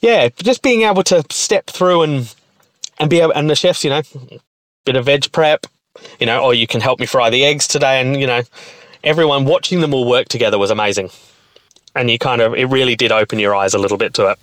yeah 0.01 0.29
just 0.37 0.62
being 0.62 0.83
able 0.83 1.03
to 1.05 1.25
step 1.31 1.67
through 1.69 2.03
and 2.03 2.35
and 2.99 3.09
be 3.09 3.21
able 3.21 3.33
and 3.33 3.49
the 3.49 3.57
chefs 3.57 3.83
you 3.83 3.91
know 3.91 4.03
bit 4.85 4.97
of 4.97 5.07
veg 5.07 5.33
prep 5.33 5.67
you 6.18 6.26
know, 6.26 6.42
or 6.42 6.54
you 6.54 6.66
can 6.66 6.80
help 6.80 7.00
me 7.00 7.06
fry 7.06 7.30
the 7.30 7.44
eggs 7.44 7.66
today. 7.66 8.00
And, 8.00 8.20
you 8.20 8.26
know, 8.26 8.42
everyone 9.04 9.44
watching 9.44 9.80
them 9.80 9.94
all 9.94 10.08
work 10.08 10.28
together 10.28 10.58
was 10.58 10.70
amazing. 10.70 11.11
And 11.94 12.11
you 12.11 12.18
kind 12.18 12.40
of, 12.40 12.54
it 12.54 12.66
really 12.66 12.96
did 12.96 13.12
open 13.12 13.38
your 13.38 13.54
eyes 13.54 13.75
a 13.75 13.78
little 13.78 13.99
bit 13.99 14.14
to 14.14 14.28
it. 14.28 14.38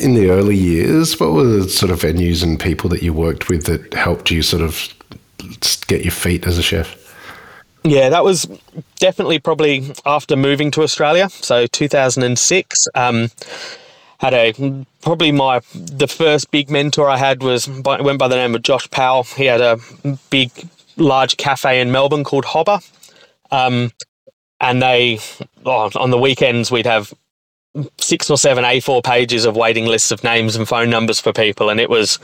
In 0.00 0.14
the 0.14 0.30
early 0.30 0.56
years, 0.56 1.18
what 1.18 1.32
were 1.32 1.44
the 1.44 1.68
sort 1.68 1.90
of 1.90 2.00
venues 2.00 2.42
and 2.42 2.58
people 2.58 2.88
that 2.90 3.02
you 3.02 3.12
worked 3.12 3.48
with 3.48 3.64
that 3.64 3.92
helped 3.94 4.30
you 4.30 4.42
sort 4.42 4.62
of 4.62 4.92
get 5.86 6.02
your 6.02 6.12
feet 6.12 6.46
as 6.46 6.58
a 6.58 6.62
chef? 6.62 6.96
Yeah, 7.84 8.08
that 8.08 8.24
was 8.24 8.46
definitely 8.96 9.38
probably 9.38 9.94
after 10.04 10.36
moving 10.36 10.70
to 10.72 10.82
Australia. 10.82 11.28
So 11.30 11.66
2006. 11.66 12.88
Um, 12.94 13.30
had 14.18 14.34
a 14.34 14.52
probably 15.02 15.32
my 15.32 15.60
the 15.74 16.08
first 16.08 16.50
big 16.50 16.70
mentor 16.70 17.08
I 17.08 17.16
had 17.16 17.42
was 17.42 17.66
by, 17.66 18.00
went 18.00 18.18
by 18.18 18.28
the 18.28 18.36
name 18.36 18.54
of 18.54 18.62
Josh 18.62 18.90
Powell. 18.90 19.24
He 19.24 19.46
had 19.46 19.60
a 19.60 19.78
big, 20.30 20.50
large 20.96 21.36
cafe 21.36 21.80
in 21.80 21.92
Melbourne 21.92 22.24
called 22.24 22.44
Hobba, 22.44 22.82
um, 23.50 23.92
and 24.60 24.82
they 24.82 25.20
oh, 25.64 25.90
on 25.96 26.10
the 26.10 26.18
weekends 26.18 26.70
we'd 26.70 26.86
have 26.86 27.12
six 27.98 28.28
or 28.30 28.36
seven 28.36 28.64
A4 28.64 29.04
pages 29.04 29.44
of 29.44 29.56
waiting 29.56 29.86
lists 29.86 30.10
of 30.10 30.24
names 30.24 30.56
and 30.56 30.66
phone 30.66 30.90
numbers 30.90 31.20
for 31.20 31.32
people, 31.32 31.70
and 31.70 31.78
it 31.78 31.88
was 31.90 32.18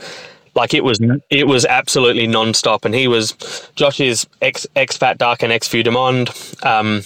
like 0.53 0.73
it 0.73 0.83
was 0.83 0.99
it 1.29 1.47
was 1.47 1.65
absolutely 1.65 2.27
non-stop. 2.27 2.85
And 2.85 2.93
he 2.93 3.07
was 3.07 3.33
josh's 3.75 4.27
ex 4.41 4.67
ex 4.75 4.97
Fat 4.97 5.17
Duck 5.17 5.43
and 5.43 5.51
ex 5.53 5.67
Vue 5.69 5.83
de 5.83 5.91
monde 5.91 6.29
Um, 6.63 7.03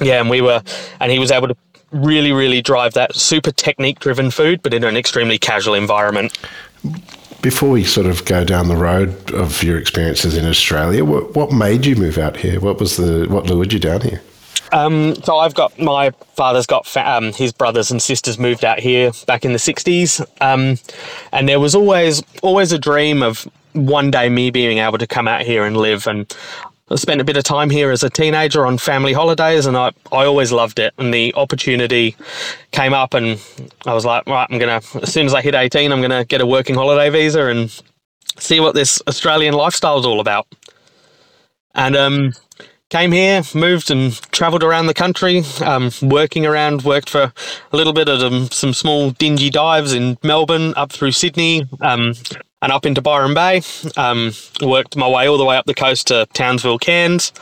yeah, 0.00 0.20
and 0.20 0.30
we 0.30 0.40
were, 0.40 0.62
and 1.00 1.10
he 1.10 1.18
was 1.18 1.30
able 1.30 1.48
to 1.48 1.56
really, 1.92 2.32
really 2.32 2.62
drive 2.62 2.94
that 2.94 3.14
super 3.14 3.50
technique 3.50 3.98
driven 3.98 4.30
food, 4.30 4.62
but 4.62 4.74
in 4.74 4.84
an 4.84 4.96
extremely 4.96 5.38
casual 5.38 5.74
environment. 5.74 6.38
Before 7.42 7.70
we 7.70 7.84
sort 7.84 8.06
of 8.06 8.24
go 8.24 8.44
down 8.44 8.68
the 8.68 8.76
road 8.76 9.32
of 9.32 9.62
your 9.62 9.78
experiences 9.78 10.36
in 10.36 10.46
Australia, 10.46 11.04
what, 11.04 11.34
what 11.34 11.52
made 11.52 11.86
you 11.86 11.96
move 11.96 12.18
out 12.18 12.36
here? 12.36 12.60
What 12.60 12.78
was 12.78 12.96
the 12.96 13.26
what 13.28 13.46
lured 13.46 13.72
you 13.72 13.78
down 13.78 14.02
here? 14.02 14.20
Um, 14.72 15.16
so 15.24 15.36
I've 15.36 15.54
got 15.54 15.78
my 15.78 16.10
father's 16.36 16.66
got 16.66 16.86
fa- 16.86 17.08
um, 17.08 17.32
his 17.32 17.52
brothers 17.52 17.90
and 17.90 18.00
sisters 18.00 18.38
moved 18.38 18.64
out 18.64 18.78
here 18.78 19.10
back 19.26 19.44
in 19.44 19.52
the 19.52 19.58
'60s, 19.58 20.24
um, 20.40 20.78
and 21.32 21.48
there 21.48 21.58
was 21.58 21.74
always 21.74 22.22
always 22.42 22.72
a 22.72 22.78
dream 22.78 23.22
of 23.22 23.48
one 23.72 24.10
day 24.10 24.28
me 24.28 24.50
being 24.50 24.78
able 24.78 24.98
to 24.98 25.06
come 25.06 25.26
out 25.26 25.42
here 25.42 25.64
and 25.64 25.76
live. 25.76 26.06
And 26.06 26.32
I 26.90 26.96
spent 26.96 27.20
a 27.20 27.24
bit 27.24 27.36
of 27.36 27.44
time 27.44 27.70
here 27.70 27.90
as 27.92 28.02
a 28.02 28.10
teenager 28.10 28.66
on 28.66 28.76
family 28.76 29.12
holidays, 29.12 29.66
and 29.66 29.76
I, 29.76 29.92
I 30.10 30.24
always 30.24 30.50
loved 30.50 30.80
it. 30.80 30.92
And 30.98 31.14
the 31.14 31.32
opportunity 31.34 32.16
came 32.72 32.92
up, 32.92 33.14
and 33.14 33.40
I 33.86 33.94
was 33.94 34.04
like, 34.04 34.26
right, 34.26 34.46
I'm 34.50 34.58
gonna 34.58 34.80
as 35.00 35.12
soon 35.12 35.26
as 35.26 35.34
I 35.34 35.40
hit 35.40 35.54
18, 35.54 35.92
I'm 35.92 36.02
gonna 36.02 36.24
get 36.24 36.40
a 36.40 36.46
working 36.46 36.74
holiday 36.74 37.08
visa 37.10 37.46
and 37.46 37.70
see 38.38 38.58
what 38.58 38.74
this 38.74 39.00
Australian 39.06 39.54
lifestyle 39.54 39.98
is 39.98 40.06
all 40.06 40.20
about. 40.20 40.48
And 41.74 41.94
um, 41.94 42.32
came 42.88 43.12
here, 43.12 43.42
moved 43.54 43.90
and 43.90 44.20
travelled 44.32 44.64
around 44.64 44.86
the 44.86 44.94
country, 44.94 45.44
um, 45.64 45.92
working 46.02 46.44
around, 46.44 46.82
worked 46.82 47.08
for 47.08 47.32
a 47.72 47.76
little 47.76 47.92
bit 47.92 48.08
of 48.08 48.20
um, 48.20 48.50
some 48.50 48.74
small 48.74 49.12
dingy 49.12 49.48
dives 49.48 49.92
in 49.92 50.18
Melbourne, 50.24 50.74
up 50.76 50.90
through 50.90 51.12
Sydney, 51.12 51.66
um, 51.80 52.14
and 52.62 52.72
up 52.72 52.86
into 52.86 53.02
Byron 53.02 53.34
Bay. 53.34 53.62
Um, 53.96 54.32
worked 54.62 54.96
my 54.96 55.08
way 55.08 55.28
all 55.28 55.38
the 55.38 55.44
way 55.44 55.56
up 55.56 55.66
the 55.66 55.74
coast 55.74 56.08
to 56.08 56.26
Townsville, 56.32 56.78
Cairns. 56.78 57.32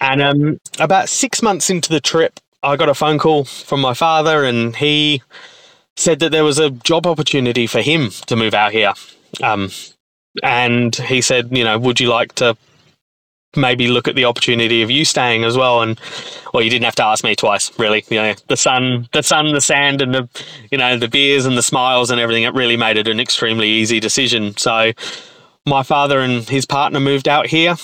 And 0.00 0.22
um, 0.22 0.60
about 0.78 1.08
six 1.08 1.42
months 1.42 1.68
into 1.68 1.90
the 1.90 2.00
trip, 2.00 2.40
I 2.62 2.76
got 2.76 2.88
a 2.88 2.94
phone 2.94 3.18
call 3.18 3.44
from 3.44 3.80
my 3.80 3.94
father, 3.94 4.44
and 4.44 4.74
he 4.76 5.22
said 5.96 6.20
that 6.20 6.32
there 6.32 6.44
was 6.44 6.58
a 6.58 6.70
job 6.70 7.06
opportunity 7.06 7.66
for 7.66 7.80
him 7.80 8.10
to 8.26 8.36
move 8.36 8.54
out 8.54 8.72
here. 8.72 8.94
Um, 9.42 9.70
and 10.42 10.94
he 10.94 11.20
said, 11.20 11.56
you 11.56 11.64
know, 11.64 11.78
would 11.78 12.00
you 12.00 12.08
like 12.08 12.34
to 12.36 12.56
maybe 13.56 13.88
look 13.88 14.08
at 14.08 14.14
the 14.14 14.24
opportunity 14.24 14.82
of 14.82 14.90
you 14.90 15.04
staying 15.04 15.44
as 15.44 15.56
well. 15.56 15.82
And 15.82 16.00
well, 16.52 16.62
you 16.62 16.70
didn't 16.70 16.84
have 16.84 16.94
to 16.96 17.04
ask 17.04 17.24
me 17.24 17.34
twice, 17.34 17.76
really. 17.78 18.04
You 18.08 18.16
know, 18.18 18.34
the 18.48 18.56
sun, 18.56 19.08
the 19.12 19.22
sun, 19.22 19.52
the 19.52 19.60
sand, 19.60 20.00
and 20.00 20.14
the 20.14 20.28
you 20.70 20.78
know 20.78 20.96
the 20.96 21.08
beers 21.08 21.46
and 21.46 21.56
the 21.56 21.62
smiles 21.62 22.10
and 22.10 22.20
everything. 22.20 22.44
It 22.44 22.54
really 22.54 22.76
made 22.76 22.96
it 22.96 23.08
an 23.08 23.20
extremely 23.20 23.68
easy 23.68 24.00
decision. 24.00 24.56
So 24.56 24.92
my 25.66 25.82
father 25.82 26.20
and 26.20 26.48
his 26.48 26.66
partner 26.66 27.00
moved 27.00 27.28
out 27.28 27.46
here, 27.46 27.76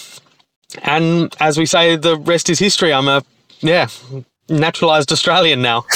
and 0.83 1.35
as 1.41 1.59
we 1.59 1.67
say, 1.67 1.97
the 1.97 2.17
rest 2.17 2.51
is 2.51 2.59
history. 2.59 2.93
I'm 2.93 3.09
a 3.09 3.23
yeah 3.61 3.89
naturalized 4.49 5.13
Australian 5.13 5.63
now. 5.63 5.85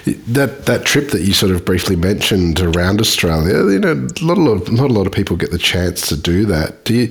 that 0.28 0.66
that 0.66 0.84
trip 0.84 1.10
that 1.10 1.22
you 1.22 1.32
sort 1.32 1.52
of 1.52 1.64
briefly 1.64 1.96
mentioned 1.96 2.60
around 2.60 3.00
Australia, 3.00 3.70
you 3.70 3.78
know, 3.78 3.94
not 4.22 4.38
a 4.38 4.40
lot, 4.40 4.62
of 4.62 4.72
not 4.72 4.90
a 4.90 4.92
lot 4.92 5.06
of 5.06 5.12
people 5.12 5.36
get 5.36 5.50
the 5.50 5.58
chance 5.58 6.08
to 6.08 6.16
do 6.16 6.46
that. 6.46 6.84
Do 6.84 6.94
you 6.94 7.08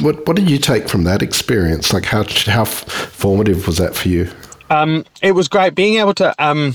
what 0.00 0.26
What 0.26 0.36
did 0.36 0.48
you 0.50 0.58
take 0.58 0.88
from 0.88 1.04
that 1.04 1.22
experience? 1.22 1.92
Like 1.92 2.04
how 2.06 2.24
how 2.46 2.64
formative 2.64 3.66
was 3.66 3.78
that 3.78 3.94
for 3.94 4.08
you? 4.08 4.30
Um, 4.70 5.04
it 5.22 5.32
was 5.32 5.48
great 5.48 5.74
being 5.74 5.98
able 5.98 6.14
to 6.14 6.34
um, 6.38 6.74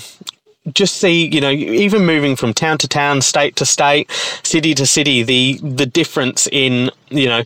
just 0.73 0.97
see, 0.97 1.27
you 1.27 1.41
know, 1.41 1.51
even 1.51 2.05
moving 2.05 2.35
from 2.35 2.53
town 2.53 2.77
to 2.79 2.87
town, 2.87 3.21
state 3.21 3.55
to 3.57 3.65
state, 3.65 4.09
city 4.43 4.73
to 4.73 4.85
city, 4.85 5.21
the 5.21 5.59
the 5.61 5.85
difference 5.85 6.47
in 6.51 6.89
you 7.09 7.27
know 7.27 7.43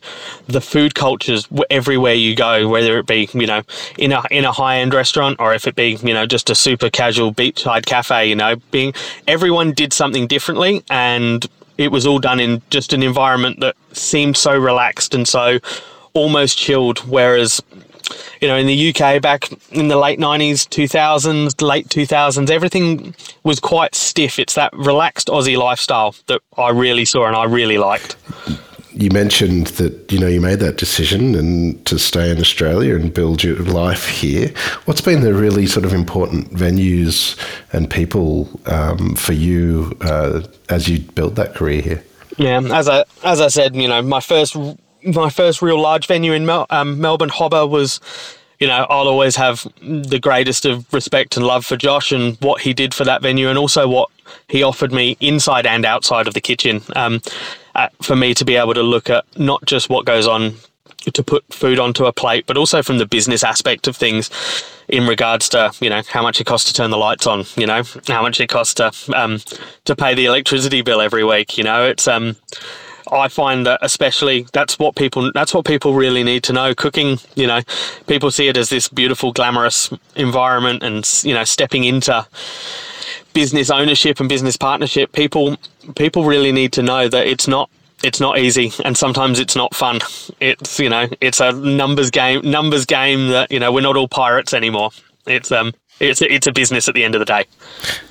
the 0.47 0.61
food 0.61 0.95
cultures 0.95 1.47
everywhere 1.69 2.13
you 2.13 2.35
go, 2.35 2.67
whether 2.69 2.97
it 2.99 3.07
be 3.07 3.29
you 3.33 3.47
know 3.47 3.63
in 3.97 4.11
a 4.11 4.23
in 4.29 4.45
a 4.45 4.51
high 4.51 4.77
end 4.77 4.93
restaurant 4.93 5.37
or 5.39 5.53
if 5.53 5.67
it 5.67 5.75
be 5.75 5.97
you 6.03 6.13
know 6.13 6.25
just 6.25 6.49
a 6.49 6.55
super 6.55 6.89
casual 6.89 7.33
beachside 7.33 7.85
cafe, 7.85 8.29
you 8.29 8.35
know, 8.35 8.55
being 8.71 8.93
everyone 9.27 9.73
did 9.73 9.93
something 9.93 10.27
differently 10.27 10.83
and 10.89 11.47
it 11.77 11.91
was 11.91 12.05
all 12.05 12.19
done 12.19 12.39
in 12.39 12.61
just 12.69 12.93
an 12.93 13.03
environment 13.03 13.59
that 13.59 13.75
seemed 13.93 14.37
so 14.37 14.57
relaxed 14.57 15.13
and 15.13 15.27
so 15.27 15.59
almost 16.13 16.57
chilled. 16.57 16.99
Whereas, 16.99 17.61
you 18.41 18.47
know, 18.47 18.57
in 18.57 18.67
the 18.67 18.89
UK 18.89 19.21
back 19.21 19.49
in 19.71 19.87
the 19.87 19.97
late 19.97 20.19
90s, 20.19 20.67
2000s, 20.67 21.61
late 21.61 21.87
2000s, 21.87 22.49
everything 22.49 23.15
was 23.43 23.59
quite 23.59 23.95
stiff. 23.95 24.39
It's 24.39 24.55
that 24.55 24.73
relaxed 24.73 25.27
Aussie 25.27 25.57
lifestyle 25.57 26.15
that 26.27 26.41
I 26.57 26.69
really 26.69 27.05
saw 27.05 27.27
and 27.27 27.35
I 27.35 27.45
really 27.45 27.77
liked 27.77 28.15
you 28.97 29.09
mentioned 29.11 29.67
that 29.67 30.11
you 30.11 30.19
know 30.19 30.27
you 30.27 30.41
made 30.41 30.59
that 30.59 30.77
decision 30.77 31.35
and 31.35 31.85
to 31.85 31.99
stay 31.99 32.31
in 32.31 32.39
Australia 32.39 32.95
and 32.95 33.13
build 33.13 33.43
your 33.43 33.57
life 33.57 34.07
here. 34.07 34.49
What's 34.85 35.01
been 35.01 35.21
the 35.21 35.33
really 35.33 35.67
sort 35.67 35.85
of 35.85 35.93
important 35.93 36.51
venues 36.53 37.37
and 37.71 37.89
people 37.89 38.49
um, 38.65 39.15
for 39.15 39.33
you 39.33 39.95
uh, 40.01 40.41
as 40.69 40.87
you 40.87 40.99
build 40.99 41.35
that 41.35 41.53
career 41.53 41.81
here? 41.81 42.03
Yeah, 42.37 42.61
as 42.61 42.89
I 42.89 43.03
as 43.23 43.39
I 43.39 43.47
said, 43.47 43.75
you 43.75 43.87
know, 43.87 44.01
my 44.01 44.19
first 44.19 44.55
my 45.03 45.29
first 45.29 45.61
real 45.61 45.79
large 45.79 46.07
venue 46.07 46.33
in 46.33 46.45
Mel- 46.45 46.67
um, 46.69 46.99
Melbourne 46.99 47.29
Hobba 47.29 47.69
was 47.69 47.99
you 48.59 48.65
know, 48.65 48.87
I'll 48.89 49.07
always 49.07 49.35
have 49.35 49.67
the 49.81 50.19
greatest 50.19 50.65
of 50.65 50.91
respect 50.91 51.37
and 51.37 51.45
love 51.45 51.63
for 51.63 51.77
Josh 51.77 52.11
and 52.11 52.37
what 52.37 52.61
he 52.61 52.73
did 52.73 52.93
for 52.93 53.03
that 53.05 53.21
venue, 53.21 53.49
and 53.49 53.57
also 53.57 53.87
what 53.87 54.09
he 54.47 54.63
offered 54.63 54.91
me 54.91 55.15
inside 55.19 55.67
and 55.67 55.85
outside 55.85 56.27
of 56.27 56.33
the 56.33 56.41
kitchen. 56.41 56.81
Um, 56.95 57.21
uh, 57.77 57.89
for 58.01 58.15
me 58.15 58.33
to 58.33 58.43
be 58.43 58.55
able 58.55 58.73
to 58.73 58.83
look 58.83 59.09
at 59.09 59.23
not 59.37 59.63
just 59.65 59.89
what 59.89 60.05
goes 60.05 60.27
on 60.27 60.55
to 61.13 61.23
put 61.23 61.45
food 61.53 61.79
onto 61.79 62.05
a 62.05 62.11
plate, 62.11 62.45
but 62.47 62.57
also 62.57 62.81
from 62.83 62.97
the 62.97 63.05
business 63.05 63.43
aspect 63.43 63.87
of 63.87 63.95
things 63.95 64.29
in 64.89 65.07
regards 65.07 65.47
to 65.49 65.71
you 65.79 65.89
know 65.89 66.01
how 66.09 66.21
much 66.21 66.41
it 66.41 66.45
costs 66.45 66.67
to 66.69 66.73
turn 66.73 66.91
the 66.91 66.97
lights 66.97 67.27
on, 67.27 67.45
you 67.55 67.65
know 67.65 67.83
how 68.07 68.21
much 68.21 68.39
it 68.41 68.47
costs 68.47 68.73
to 68.73 68.91
um, 69.15 69.39
to 69.85 69.95
pay 69.95 70.13
the 70.13 70.25
electricity 70.25 70.81
bill 70.81 70.99
every 70.99 71.23
week. 71.23 71.57
You 71.57 71.63
know, 71.63 71.85
it's 71.85 72.07
um, 72.07 72.35
I 73.11 73.27
find 73.27 73.65
that 73.65 73.79
especially 73.81 74.47
that's 74.53 74.79
what 74.79 74.95
people 74.95 75.31
that's 75.33 75.53
what 75.53 75.65
people 75.65 75.93
really 75.93 76.23
need 76.23 76.43
to 76.43 76.53
know. 76.53 76.73
Cooking, 76.73 77.19
you 77.35 77.47
know, 77.47 77.61
people 78.07 78.31
see 78.31 78.47
it 78.47 78.57
as 78.57 78.69
this 78.69 78.87
beautiful, 78.87 79.31
glamorous 79.31 79.89
environment, 80.15 80.83
and 80.83 81.07
you 81.23 81.33
know, 81.33 81.43
stepping 81.43 81.83
into 81.83 82.25
business 83.33 83.69
ownership 83.69 84.19
and 84.19 84.27
business 84.27 84.57
partnership, 84.57 85.11
people 85.11 85.57
people 85.95 86.25
really 86.25 86.51
need 86.51 86.73
to 86.73 86.81
know 86.81 87.07
that 87.07 87.27
it's 87.27 87.47
not 87.47 87.69
it's 88.03 88.19
not 88.19 88.37
easy 88.37 88.71
and 88.85 88.95
sometimes 88.95 89.39
it's 89.39 89.55
not 89.55 89.73
fun. 89.73 89.99
It's 90.39 90.79
you 90.79 90.89
know 90.89 91.07
it's 91.21 91.39
a 91.39 91.51
numbers 91.51 92.11
game 92.11 92.41
numbers 92.43 92.85
game 92.85 93.29
that 93.29 93.51
you 93.51 93.59
know 93.59 93.71
we're 93.71 93.81
not 93.81 93.97
all 93.97 94.07
pirates 94.07 94.53
anymore. 94.53 94.91
It's 95.25 95.51
um 95.51 95.73
it's 95.99 96.21
a, 96.21 96.31
it's 96.31 96.45
a 96.45 96.51
business 96.51 96.87
at 96.87 96.93
the 96.93 97.03
end 97.03 97.15
of 97.15 97.19
the 97.19 97.25
day. 97.25 97.45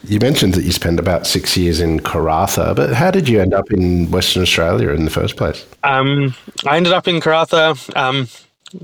You 0.04 0.18
mentioned 0.18 0.54
that 0.54 0.64
you 0.64 0.72
spent 0.72 0.98
about 0.98 1.26
six 1.26 1.56
years 1.56 1.80
in 1.80 2.00
Karratha, 2.00 2.74
but 2.74 2.92
how 2.92 3.12
did 3.12 3.28
you 3.28 3.40
end 3.40 3.54
up 3.54 3.70
in 3.70 4.10
Western 4.10 4.42
Australia 4.42 4.90
in 4.90 5.04
the 5.04 5.10
first 5.10 5.36
place? 5.36 5.64
Um, 5.84 6.34
I 6.66 6.76
ended 6.76 6.92
up 6.92 7.06
in 7.06 7.20
Karratha. 7.20 7.96
Um, 7.96 8.26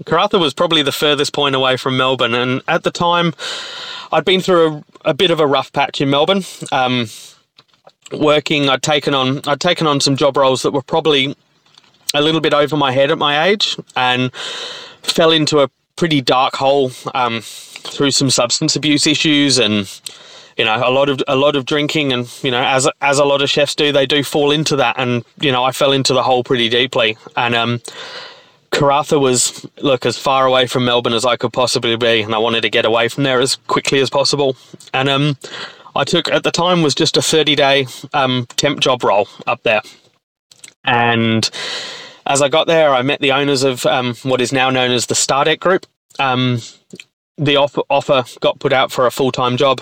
Karratha 0.04 0.40
was 0.40 0.54
probably 0.54 0.82
the 0.82 0.92
furthest 0.92 1.32
point 1.32 1.56
away 1.56 1.76
from 1.76 1.96
Melbourne, 1.96 2.34
and 2.34 2.62
at 2.68 2.84
the 2.84 2.92
time, 2.92 3.34
I'd 4.12 4.25
been 4.25 4.40
through 4.40 4.84
a, 5.04 5.11
a 5.11 5.14
bit 5.14 5.32
of 5.32 5.40
a 5.40 5.46
rough 5.46 5.72
patch 5.72 6.00
in 6.00 6.08
Melbourne. 6.08 6.44
Um, 6.70 7.06
working, 8.12 8.69
I'd 8.69 8.83
taken 8.83 9.14
on 9.14 9.40
I'd 9.47 9.61
taken 9.61 9.87
on 9.87 10.00
some 10.00 10.16
job 10.16 10.37
roles 10.37 10.62
that 10.62 10.73
were 10.73 10.83
probably 10.83 11.37
a 12.14 12.21
little 12.21 12.40
bit 12.40 12.54
over 12.54 12.76
my 12.76 12.92
head 12.92 13.11
at 13.11 13.19
my 13.19 13.45
age, 13.45 13.76
and 13.97 14.33
fell 15.02 15.31
into 15.31 15.61
a 15.61 15.71
pretty 15.97 16.21
dark 16.21 16.57
hole 16.57 16.90
um, 17.14 17.40
through 17.42 18.11
some 18.11 18.31
substance 18.31 18.76
abuse 18.76 19.07
issues 19.07 19.59
and 19.59 20.00
you 20.57 20.64
know 20.64 20.83
a 20.87 20.90
lot 20.90 21.09
of 21.09 21.23
a 21.28 21.37
lot 21.37 21.57
of 21.57 21.64
drinking 21.64 22.12
and 22.12 22.33
you 22.42 22.50
know 22.50 22.62
as 22.62 22.88
as 23.00 23.19
a 23.19 23.25
lot 23.25 23.42
of 23.42 23.49
chefs 23.49 23.75
do 23.75 23.92
they 23.92 24.07
do 24.07 24.23
fall 24.23 24.50
into 24.50 24.76
that 24.76 24.95
and 24.99 25.25
you 25.40 25.50
know 25.52 25.64
I 25.64 25.73
fell 25.73 25.92
into 25.92 26.12
the 26.12 26.23
hole 26.23 26.45
pretty 26.45 26.69
deeply 26.69 27.16
and 27.37 27.54
um 27.54 27.81
Karratha 28.73 29.21
was 29.21 29.66
look 29.81 30.07
as 30.07 30.16
far 30.16 30.47
away 30.47 30.66
from 30.66 30.87
Melbourne 30.87 31.12
as 31.12 31.26
I 31.26 31.37
could 31.37 31.52
possibly 31.52 31.95
be, 31.95 32.23
and 32.23 32.35
I 32.35 32.38
wanted 32.38 32.62
to 32.62 32.71
get 32.71 32.87
away 32.87 33.07
from 33.09 33.23
there 33.23 33.38
as 33.38 33.57
quickly 33.57 34.00
as 34.00 34.09
possible. 34.09 34.57
And 34.95 35.11
um, 35.11 35.37
I 35.94 36.04
took 36.04 36.28
at 36.28 36.42
the 36.42 36.50
time 36.50 36.82
was 36.82 36.94
just 36.94 37.16
a 37.16 37.22
thirty 37.22 37.54
day 37.54 37.87
um, 38.12 38.46
temp 38.56 38.80
job 38.80 39.04
role 39.04 39.28
up 39.46 39.62
there, 39.62 39.82
and 40.84 41.49
as 42.26 42.40
I 42.40 42.49
got 42.49 42.66
there, 42.66 42.94
I 42.94 43.02
met 43.02 43.20
the 43.20 43.32
owners 43.32 43.62
of 43.62 43.84
um, 43.87 44.14
what 44.22 44.40
is 44.40 44.52
now 44.52 44.70
known 44.70 44.90
as 44.90 45.06
the 45.06 45.14
Stardeck 45.14 45.61
Group. 45.61 45.87
Um, 46.18 46.61
the 47.38 47.56
offer, 47.56 47.82
offer 47.90 48.25
got 48.40 48.61
put 48.61 48.72
out 48.72 48.92
for 48.92 49.06
a 49.06 49.11
full 49.11 49.32
time 49.32 49.56
job, 49.56 49.80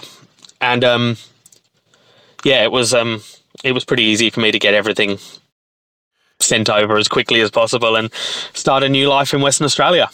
and 0.61 0.85
um, 0.85 1.17
yeah, 2.45 2.63
it 2.65 2.73
was 2.73 2.95
um, 2.95 3.23
it 3.63 3.73
was 3.73 3.85
pretty 3.85 4.05
easy 4.05 4.31
for 4.31 4.41
me 4.41 4.51
to 4.51 4.59
get 4.59 4.75
everything 4.75 5.19
sent 6.41 6.69
over 6.71 6.97
as 6.97 7.09
quickly 7.09 7.41
as 7.41 7.51
possible 7.51 7.97
and 7.97 8.13
start 8.55 8.83
a 8.83 8.89
new 8.89 9.09
life 9.09 9.33
in 9.35 9.41
Western 9.41 9.65
Australia. 9.65 10.09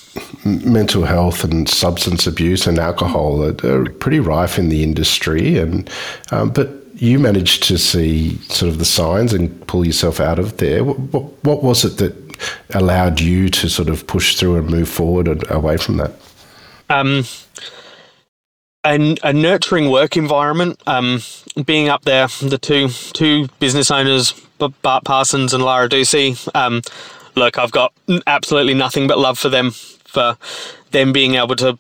Mental 0.44 1.04
health 1.04 1.44
and 1.44 1.68
substance 1.68 2.26
abuse 2.26 2.66
and 2.66 2.78
alcohol 2.78 3.42
are, 3.42 3.56
are 3.64 3.88
pretty 3.90 4.20
rife 4.20 4.58
in 4.58 4.68
the 4.68 4.82
industry, 4.82 5.58
and 5.58 5.88
um, 6.30 6.50
but 6.50 6.68
you 6.94 7.18
managed 7.18 7.62
to 7.64 7.78
see 7.78 8.38
sort 8.48 8.70
of 8.70 8.78
the 8.78 8.84
signs 8.84 9.32
and 9.32 9.66
pull 9.66 9.86
yourself 9.86 10.18
out 10.18 10.38
of 10.38 10.56
there. 10.56 10.82
What, 10.82 10.98
what, 10.98 11.44
what 11.44 11.62
was 11.62 11.84
it 11.84 11.98
that 11.98 12.14
allowed 12.74 13.20
you 13.20 13.48
to 13.50 13.68
sort 13.68 13.88
of 13.88 14.06
push 14.06 14.36
through 14.36 14.56
and 14.56 14.70
move 14.70 14.88
forward 14.88 15.28
and 15.28 15.48
away 15.50 15.76
from 15.76 15.98
that? 15.98 16.12
Um, 16.88 17.24
a, 18.84 19.16
a 19.22 19.32
nurturing 19.32 19.90
work 19.90 20.16
environment. 20.16 20.80
Um, 20.86 21.20
being 21.64 21.88
up 21.88 22.04
there, 22.04 22.28
the 22.40 22.58
two 22.58 22.88
two 22.88 23.48
business 23.58 23.90
owners, 23.90 24.34
Bart 24.58 25.04
Parsons 25.04 25.54
and 25.54 25.64
Lara 25.64 25.88
Ducey. 25.88 26.48
Um, 26.54 26.82
look, 27.34 27.58
I've 27.58 27.72
got 27.72 27.92
absolutely 28.26 28.74
nothing 28.74 29.06
but 29.06 29.18
love 29.18 29.38
for 29.38 29.48
them 29.48 29.70
for 29.70 30.36
them 30.92 31.12
being 31.12 31.34
able 31.34 31.56
to 31.56 31.78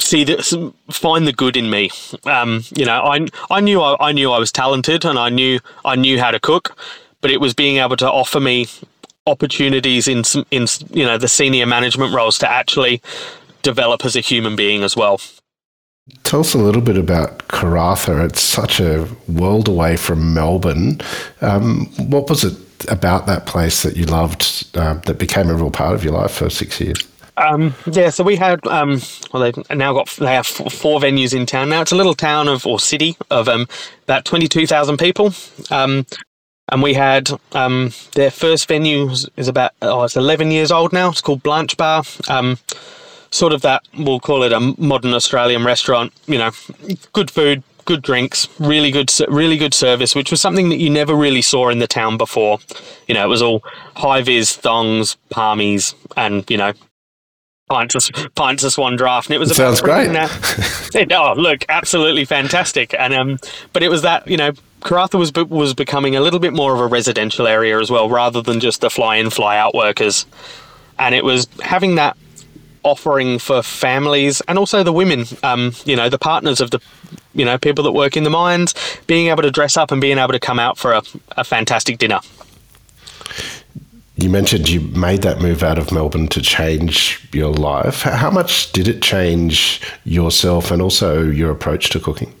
see 0.00 0.24
this, 0.24 0.54
find 0.90 1.26
the 1.26 1.32
good 1.32 1.56
in 1.56 1.70
me. 1.70 1.90
Um, 2.24 2.64
you 2.74 2.84
know, 2.84 3.00
I 3.00 3.26
I 3.50 3.60
knew 3.60 3.80
I, 3.80 3.96
I 4.00 4.12
knew 4.12 4.32
I 4.32 4.38
was 4.38 4.52
talented 4.52 5.04
and 5.04 5.18
I 5.18 5.28
knew 5.28 5.60
I 5.84 5.96
knew 5.96 6.18
how 6.18 6.30
to 6.30 6.40
cook, 6.40 6.76
but 7.20 7.30
it 7.30 7.40
was 7.40 7.54
being 7.54 7.76
able 7.76 7.96
to 7.98 8.10
offer 8.10 8.40
me 8.40 8.66
opportunities 9.26 10.08
in 10.08 10.24
some 10.24 10.46
in 10.50 10.66
you 10.90 11.04
know 11.04 11.18
the 11.18 11.28
senior 11.28 11.66
management 11.66 12.14
roles 12.14 12.38
to 12.38 12.50
actually 12.50 13.00
develop 13.62 14.04
as 14.04 14.16
a 14.16 14.20
human 14.20 14.56
being 14.56 14.82
as 14.82 14.96
well. 14.96 15.20
Tell 16.24 16.40
us 16.40 16.54
a 16.54 16.58
little 16.58 16.82
bit 16.82 16.96
about 16.96 17.38
Karratha. 17.48 18.24
It's 18.26 18.42
such 18.42 18.80
a 18.80 19.08
world 19.28 19.68
away 19.68 19.96
from 19.96 20.32
Melbourne. 20.32 21.00
Um, 21.40 21.86
what 21.96 22.28
was 22.28 22.44
it 22.44 22.56
about 22.88 23.26
that 23.26 23.46
place 23.46 23.82
that 23.82 23.96
you 23.96 24.06
loved 24.06 24.66
uh, 24.74 24.94
that 24.94 25.18
became 25.18 25.48
a 25.48 25.54
real 25.54 25.70
part 25.70 25.94
of 25.94 26.04
your 26.04 26.12
life 26.12 26.32
for 26.32 26.48
six 26.48 26.80
years? 26.80 27.06
Um, 27.36 27.74
yeah, 27.90 28.10
so 28.10 28.22
we 28.22 28.36
had 28.36 28.64
um, 28.66 29.00
well, 29.32 29.42
they've 29.42 29.70
now 29.76 29.92
got 29.94 30.08
they 30.18 30.34
have 30.34 30.46
four 30.46 31.00
venues 31.00 31.34
in 31.34 31.46
town 31.46 31.70
now. 31.70 31.80
It's 31.80 31.92
a 31.92 31.96
little 31.96 32.14
town 32.14 32.48
of 32.48 32.66
or 32.66 32.78
city 32.78 33.16
of 33.30 33.48
um, 33.48 33.66
about 34.04 34.24
twenty 34.24 34.46
two 34.46 34.66
thousand 34.66 34.98
people, 34.98 35.32
um, 35.70 36.04
and 36.70 36.82
we 36.82 36.92
had 36.92 37.30
um, 37.52 37.92
their 38.14 38.30
first 38.30 38.68
venue 38.68 39.10
is 39.36 39.48
about 39.48 39.72
oh 39.80 40.02
it's 40.04 40.16
eleven 40.16 40.50
years 40.50 40.70
old 40.70 40.92
now. 40.92 41.08
It's 41.08 41.22
called 41.22 41.42
Blanche 41.42 41.76
Bar. 41.76 42.04
Um, 42.28 42.58
sort 43.30 43.52
of 43.52 43.62
that 43.62 43.82
we'll 43.96 44.20
call 44.20 44.42
it 44.42 44.52
a 44.52 44.60
modern 44.78 45.14
Australian 45.14 45.64
restaurant. 45.64 46.12
You 46.26 46.38
know, 46.38 46.50
good 47.12 47.30
food, 47.30 47.62
good 47.84 48.02
drinks, 48.02 48.48
really 48.58 48.90
good, 48.90 49.12
really 49.28 49.56
good 49.56 49.74
service, 49.74 50.14
which 50.14 50.30
was 50.30 50.40
something 50.40 50.68
that 50.68 50.78
you 50.78 50.90
never 50.90 51.14
really 51.14 51.42
saw 51.42 51.68
in 51.68 51.78
the 51.78 51.86
town 51.86 52.16
before. 52.16 52.58
You 53.08 53.14
know, 53.14 53.24
it 53.24 53.28
was 53.28 53.42
all 53.42 53.62
high 53.96 54.22
vis 54.22 54.56
thongs, 54.56 55.16
palmies, 55.30 55.94
and 56.16 56.48
you 56.50 56.56
know. 56.56 56.72
Pints 57.68 57.94
of, 57.94 58.34
pints 58.34 58.64
of 58.64 58.72
Swan 58.72 58.98
Draught, 58.98 59.26
and 59.26 59.34
it 59.36 59.38
was. 59.38 59.52
It 59.52 59.54
sounds 59.54 59.80
great. 59.80 60.10
it, 60.92 61.12
oh, 61.12 61.34
look, 61.36 61.64
absolutely 61.68 62.24
fantastic, 62.24 62.92
and 62.98 63.14
um, 63.14 63.38
but 63.72 63.84
it 63.84 63.88
was 63.88 64.02
that 64.02 64.26
you 64.26 64.36
know 64.36 64.50
Karratha 64.80 65.18
was 65.18 65.32
was 65.48 65.72
becoming 65.72 66.16
a 66.16 66.20
little 66.20 66.40
bit 66.40 66.52
more 66.52 66.74
of 66.74 66.80
a 66.80 66.88
residential 66.88 67.46
area 67.46 67.78
as 67.78 67.88
well, 67.88 68.08
rather 68.08 68.42
than 68.42 68.58
just 68.58 68.80
the 68.80 68.90
fly 68.90 69.16
in, 69.16 69.30
fly 69.30 69.56
out 69.56 69.72
workers. 69.72 70.26
And 70.98 71.14
it 71.14 71.24
was 71.24 71.46
having 71.60 71.94
that 71.94 72.16
offering 72.82 73.38
for 73.38 73.62
families 73.62 74.40
and 74.48 74.58
also 74.58 74.82
the 74.82 74.92
women, 74.92 75.24
um, 75.42 75.72
you 75.84 75.96
know, 75.96 76.08
the 76.08 76.18
partners 76.18 76.60
of 76.60 76.70
the, 76.70 76.80
you 77.34 77.44
know, 77.44 77.58
people 77.58 77.84
that 77.84 77.92
work 77.92 78.16
in 78.16 78.24
the 78.24 78.30
mines, 78.30 78.74
being 79.06 79.28
able 79.28 79.42
to 79.42 79.50
dress 79.50 79.76
up 79.76 79.90
and 79.90 80.00
being 80.00 80.18
able 80.18 80.32
to 80.32 80.40
come 80.40 80.58
out 80.58 80.78
for 80.78 80.92
a, 80.92 81.02
a 81.36 81.44
fantastic 81.44 81.98
dinner. 81.98 82.20
You 84.16 84.28
mentioned 84.28 84.68
you 84.68 84.80
made 84.80 85.22
that 85.22 85.40
move 85.40 85.62
out 85.62 85.78
of 85.78 85.92
Melbourne 85.92 86.28
to 86.28 86.42
change 86.42 87.26
your 87.32 87.54
life. 87.54 88.02
How 88.02 88.30
much 88.30 88.70
did 88.72 88.86
it 88.86 89.00
change 89.00 89.80
yourself 90.04 90.70
and 90.70 90.82
also 90.82 91.22
your 91.22 91.50
approach 91.50 91.88
to 91.90 92.00
cooking? 92.00 92.34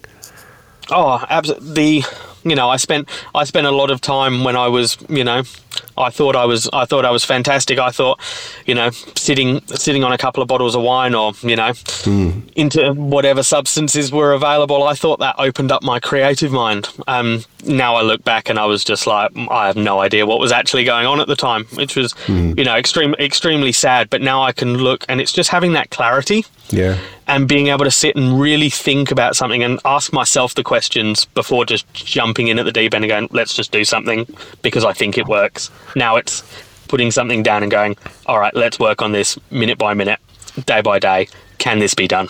Oh, 0.90 1.24
absolutely. 1.30 2.04
You 2.44 2.54
know, 2.54 2.68
I 2.68 2.76
spent 2.76 3.08
I 3.34 3.44
spent 3.44 3.66
a 3.66 3.70
lot 3.70 3.90
of 3.90 4.00
time 4.00 4.44
when 4.44 4.56
I 4.56 4.68
was, 4.68 4.98
you 5.08 5.24
know, 5.24 5.42
I 5.96 6.10
thought 6.10 6.36
I 6.36 6.44
was 6.44 6.68
I 6.72 6.84
thought 6.84 7.04
I 7.04 7.10
was 7.10 7.24
fantastic. 7.24 7.78
I 7.78 7.90
thought, 7.90 8.20
you 8.66 8.74
know, 8.74 8.90
sitting 8.90 9.60
sitting 9.66 10.04
on 10.04 10.12
a 10.12 10.18
couple 10.18 10.42
of 10.42 10.48
bottles 10.48 10.74
of 10.74 10.82
wine 10.82 11.14
or 11.14 11.32
you 11.42 11.56
know, 11.56 11.70
mm. 11.70 12.42
into 12.54 12.92
whatever 12.92 13.42
substances 13.42 14.10
were 14.12 14.32
available. 14.32 14.82
I 14.82 14.94
thought 14.94 15.18
that 15.20 15.36
opened 15.38 15.72
up 15.72 15.82
my 15.82 16.00
creative 16.00 16.52
mind. 16.52 16.88
Um, 17.06 17.44
now 17.66 17.96
I 17.96 18.02
look 18.02 18.24
back 18.24 18.48
and 18.48 18.58
I 18.58 18.66
was 18.66 18.84
just 18.84 19.06
like, 19.06 19.30
I 19.50 19.66
have 19.66 19.76
no 19.76 20.00
idea 20.00 20.26
what 20.26 20.40
was 20.40 20.52
actually 20.52 20.84
going 20.84 21.06
on 21.06 21.20
at 21.20 21.26
the 21.26 21.36
time, 21.36 21.64
which 21.74 21.96
was, 21.96 22.14
mm. 22.26 22.56
you 22.56 22.64
know, 22.64 22.76
extreme 22.76 23.14
extremely 23.14 23.72
sad. 23.72 24.08
But 24.10 24.22
now 24.22 24.42
I 24.42 24.52
can 24.52 24.78
look 24.78 25.04
and 25.08 25.20
it's 25.20 25.32
just 25.32 25.50
having 25.50 25.72
that 25.72 25.90
clarity. 25.90 26.44
Yeah. 26.70 26.98
And 27.26 27.48
being 27.48 27.68
able 27.68 27.84
to 27.84 27.90
sit 27.90 28.16
and 28.16 28.40
really 28.40 28.70
think 28.70 29.10
about 29.10 29.36
something 29.36 29.62
and 29.62 29.78
ask 29.84 30.12
myself 30.12 30.54
the 30.54 30.62
questions 30.62 31.24
before 31.26 31.64
just 31.64 31.92
jumping 31.92 32.48
in 32.48 32.58
at 32.58 32.64
the 32.64 32.72
deep 32.72 32.94
end 32.94 33.04
and 33.04 33.10
going, 33.10 33.28
let's 33.30 33.54
just 33.54 33.72
do 33.72 33.84
something 33.84 34.26
because 34.62 34.84
I 34.84 34.92
think 34.92 35.18
it 35.18 35.26
works. 35.26 35.59
Now 35.96 36.16
it's 36.16 36.42
putting 36.88 37.10
something 37.10 37.42
down 37.42 37.62
and 37.62 37.70
going, 37.70 37.96
all 38.26 38.38
right, 38.38 38.54
let's 38.54 38.78
work 38.78 39.02
on 39.02 39.12
this 39.12 39.38
minute 39.50 39.78
by 39.78 39.94
minute, 39.94 40.20
day 40.66 40.80
by 40.80 40.98
day. 40.98 41.28
Can 41.58 41.78
this 41.78 41.94
be 41.94 42.08
done? 42.08 42.28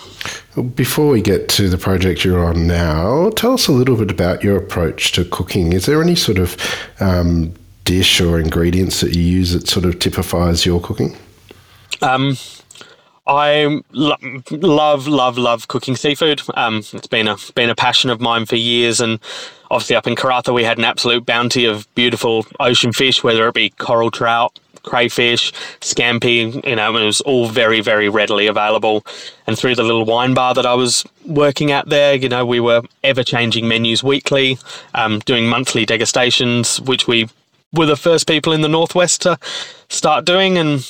Before 0.75 1.09
we 1.09 1.23
get 1.23 1.49
to 1.51 1.69
the 1.69 1.79
project 1.79 2.25
you're 2.25 2.45
on 2.45 2.67
now, 2.67 3.31
tell 3.31 3.53
us 3.53 3.69
a 3.69 3.73
little 3.73 3.97
bit 3.97 4.11
about 4.11 4.43
your 4.43 4.57
approach 4.57 5.13
to 5.13 5.25
cooking. 5.25 5.73
Is 5.73 5.87
there 5.87 6.03
any 6.03 6.17
sort 6.17 6.39
of 6.39 6.57
um, 6.99 7.55
dish 7.85 8.21
or 8.21 8.41
ingredients 8.41 9.01
that 9.01 9.15
you 9.15 9.23
use 9.23 9.53
that 9.53 9.69
sort 9.69 9.87
of 9.87 10.01
typifies 10.01 10.67
your 10.67 10.81
cooking? 10.81 11.17
Um, 12.03 12.37
I 13.31 13.81
lo- 13.93 14.17
love, 14.51 15.07
love, 15.07 15.39
love 15.39 15.69
cooking 15.69 15.95
seafood. 15.95 16.43
Um, 16.55 16.79
it's 16.79 17.07
been 17.07 17.29
a 17.29 17.37
been 17.55 17.71
a 17.71 17.77
passion 17.77 18.11
of 18.11 18.21
mine 18.21 18.45
for 18.45 18.57
years, 18.57 19.01
and 19.01 19.21
obviously 19.71 19.95
up 19.95 20.09
in 20.09 20.17
Karratha 20.17 20.53
we 20.53 20.65
had 20.65 20.79
an 20.79 20.85
absolute 20.85 21.25
bounty 21.25 21.65
of 21.65 21.93
beautiful 21.95 22.45
ocean 22.59 22.93
fish, 22.93 23.23
whether 23.23 23.47
it 23.47 23.55
be 23.55 23.71
coral 23.71 24.11
trout, 24.11 24.59
crayfish, 24.83 25.53
scampi. 25.81 26.67
You 26.67 26.75
know, 26.75 26.97
it 26.97 27.05
was 27.05 27.21
all 27.21 27.47
very, 27.47 27.81
very 27.81 28.09
readily 28.09 28.49
available. 28.49 29.07
And 29.47 29.57
through 29.57 29.77
the 29.77 29.85
little 29.85 30.05
wine 30.05 30.35
bar 30.35 30.53
that 30.55 30.67
I 30.67 30.75
was 30.75 31.05
working 31.25 31.71
at 31.71 31.89
there, 31.89 32.17
you 32.17 32.29
know, 32.29 32.45
we 32.45 32.59
were 32.59 32.83
ever 33.05 33.23
changing 33.23 33.69
menus 33.69 34.03
weekly, 34.03 34.59
um, 34.95 35.21
doing 35.21 35.47
monthly 35.47 35.87
degustations, 35.87 36.81
which 36.81 37.07
we 37.07 37.29
were 37.73 37.87
the 37.87 37.97
first 37.97 38.27
people 38.27 38.53
in 38.53 38.63
the 38.63 38.69
northwest 38.69 39.23
to 39.23 39.39
start 39.89 40.25
doing, 40.25 40.59
and 40.59 40.85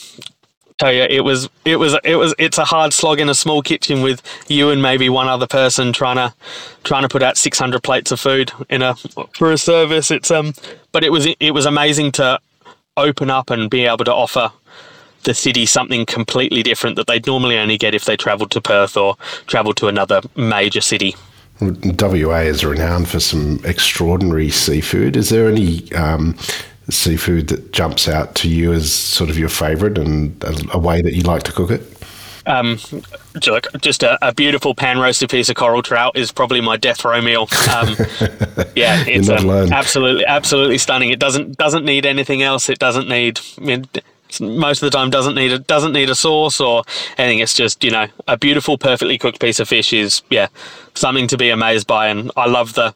tell 0.80 0.92
you 0.92 1.02
it 1.02 1.20
was 1.20 1.48
it 1.66 1.76
was 1.76 1.94
it 2.04 2.16
was 2.16 2.34
it's 2.38 2.56
a 2.56 2.64
hard 2.64 2.92
slog 2.92 3.20
in 3.20 3.28
a 3.28 3.34
small 3.34 3.60
kitchen 3.60 4.00
with 4.00 4.22
you 4.48 4.70
and 4.70 4.80
maybe 4.80 5.10
one 5.10 5.28
other 5.28 5.46
person 5.46 5.92
trying 5.92 6.16
to 6.16 6.34
trying 6.84 7.02
to 7.02 7.08
put 7.08 7.22
out 7.22 7.36
600 7.36 7.82
plates 7.82 8.10
of 8.10 8.18
food 8.18 8.50
in 8.70 8.80
a 8.80 8.94
for 9.34 9.52
a 9.52 9.58
service 9.58 10.10
it's 10.10 10.30
um 10.30 10.54
but 10.92 11.04
it 11.04 11.12
was 11.12 11.26
it 11.38 11.50
was 11.52 11.66
amazing 11.66 12.10
to 12.12 12.40
open 12.96 13.28
up 13.28 13.50
and 13.50 13.68
be 13.68 13.84
able 13.84 14.04
to 14.04 14.12
offer 14.12 14.50
the 15.24 15.34
city 15.34 15.66
something 15.66 16.06
completely 16.06 16.62
different 16.62 16.96
that 16.96 17.06
they'd 17.06 17.26
normally 17.26 17.58
only 17.58 17.76
get 17.76 17.94
if 17.94 18.06
they 18.06 18.16
travelled 18.16 18.50
to 18.50 18.60
Perth 18.60 18.96
or 18.96 19.16
travelled 19.46 19.76
to 19.76 19.86
another 19.86 20.22
major 20.34 20.80
city. 20.80 21.14
WA 21.60 22.38
is 22.38 22.64
renowned 22.64 23.06
for 23.06 23.20
some 23.20 23.60
extraordinary 23.64 24.48
seafood. 24.48 25.14
Is 25.14 25.28
there 25.28 25.46
any 25.46 25.92
um, 25.92 26.38
seafood 26.88 27.48
that 27.48 27.72
jumps 27.72 28.08
out 28.08 28.34
to 28.36 28.48
you 28.48 28.72
as 28.72 28.92
sort 28.92 29.30
of 29.30 29.38
your 29.38 29.48
favourite 29.48 29.98
and 29.98 30.42
a, 30.42 30.76
a, 30.76 30.78
way 30.78 31.02
that 31.02 31.14
you 31.14 31.22
like 31.22 31.42
to 31.44 31.52
cook 31.52 31.70
it? 31.70 31.82
Um, 32.46 32.78
just 33.38 34.02
a, 34.02 34.18
a, 34.26 34.34
beautiful 34.34 34.74
pan 34.74 34.98
roasted 34.98 35.30
piece 35.30 35.48
of 35.50 35.56
coral 35.56 35.82
trout 35.82 36.16
is 36.16 36.32
probably 36.32 36.60
my 36.60 36.76
death 36.76 37.04
row 37.04 37.20
meal. 37.20 37.48
Um, 37.72 37.88
yeah, 38.74 39.04
it's 39.06 39.28
um, 39.28 39.48
absolutely 39.50 40.24
absolutely 40.24 40.78
stunning. 40.78 41.10
It 41.10 41.18
doesn't 41.18 41.58
doesn't 41.58 41.84
need 41.84 42.06
anything 42.06 42.42
else. 42.42 42.68
It 42.68 42.78
doesn't 42.78 43.08
need. 43.08 43.40
I 43.58 43.60
mean, 43.60 43.86
most 44.40 44.82
of 44.82 44.90
the 44.90 44.96
time 44.96 45.10
doesn't 45.10 45.34
need 45.34 45.52
a 45.52 45.58
doesn't 45.58 45.92
need 45.92 46.08
a 46.08 46.14
sauce 46.14 46.60
or 46.60 46.82
anything. 47.18 47.40
It's 47.40 47.54
just 47.54 47.84
you 47.84 47.90
know 47.90 48.06
a 48.26 48.38
beautiful, 48.38 48.78
perfectly 48.78 49.18
cooked 49.18 49.40
piece 49.40 49.60
of 49.60 49.68
fish 49.68 49.92
is 49.92 50.22
yeah 50.30 50.48
something 50.94 51.26
to 51.28 51.36
be 51.36 51.50
amazed 51.50 51.86
by, 51.86 52.08
and 52.08 52.30
I 52.36 52.46
love 52.46 52.74
the 52.74 52.94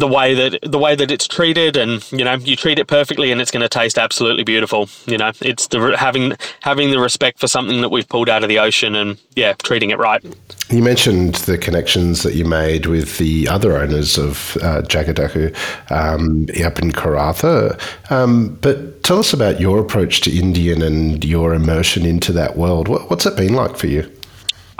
the 0.00 0.08
way 0.08 0.34
that 0.34 0.58
the 0.62 0.78
way 0.78 0.96
that 0.96 1.10
it's 1.10 1.28
treated 1.28 1.76
and 1.76 2.10
you 2.10 2.24
know 2.24 2.34
you 2.34 2.56
treat 2.56 2.78
it 2.78 2.86
perfectly 2.86 3.30
and 3.30 3.40
it's 3.40 3.50
going 3.50 3.62
to 3.62 3.68
taste 3.68 3.98
absolutely 3.98 4.42
beautiful 4.42 4.88
you 5.06 5.18
know. 5.18 5.30
It's 5.40 5.68
the 5.68 5.96
having 5.96 6.36
having 6.60 6.90
the 6.90 6.98
respect 6.98 7.38
for 7.38 7.46
something 7.46 7.80
that 7.82 7.90
we've 7.90 8.08
pulled 8.08 8.28
out 8.28 8.42
of 8.42 8.48
the 8.48 8.58
ocean 8.58 8.94
and 8.94 9.18
yeah 9.36 9.54
treating 9.62 9.90
it 9.90 9.98
right. 9.98 10.22
You 10.70 10.82
mentioned 10.82 11.34
the 11.34 11.58
connections 11.58 12.22
that 12.22 12.34
you 12.34 12.44
made 12.44 12.86
with 12.86 13.18
the 13.18 13.48
other 13.48 13.76
owners 13.76 14.18
of 14.18 14.56
uh, 14.58 14.82
Jagga 14.82 15.14
Daku 15.14 15.54
um, 15.90 16.46
up 16.64 16.78
in 16.78 16.92
Karratha. 16.92 17.78
Um, 18.10 18.56
but 18.60 19.02
tell 19.02 19.18
us 19.18 19.32
about 19.32 19.60
your 19.60 19.80
approach 19.80 20.20
to 20.22 20.36
Indian 20.36 20.80
and 20.80 21.24
your 21.24 21.54
immersion 21.54 22.06
into 22.06 22.32
that 22.32 22.56
world. 22.56 22.86
What, 22.88 23.10
what's 23.10 23.26
it 23.26 23.36
been 23.36 23.54
like 23.54 23.76
for 23.76 23.88
you 23.88 24.10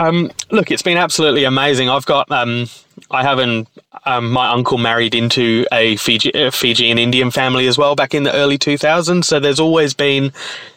Um, 0.01 0.31
look, 0.49 0.71
it's 0.71 0.81
been 0.81 0.97
absolutely 0.97 1.43
amazing. 1.43 1.87
I've 1.87 2.07
got, 2.07 2.31
um, 2.31 2.67
I 3.11 3.21
have 3.21 3.37
an, 3.37 3.67
um, 4.07 4.31
my 4.31 4.49
uncle 4.49 4.79
married 4.79 5.13
into 5.13 5.67
a 5.71 5.95
Fiji, 5.97 6.33
uh, 6.33 6.49
Fijian 6.49 6.97
Indian 6.97 7.29
family 7.29 7.67
as 7.67 7.77
well 7.77 7.95
back 7.95 8.15
in 8.15 8.23
the 8.23 8.33
early 8.33 8.57
2000s. 8.57 9.23
So 9.25 9.39
there's 9.39 9.59
always 9.59 9.93
been, 9.93 10.33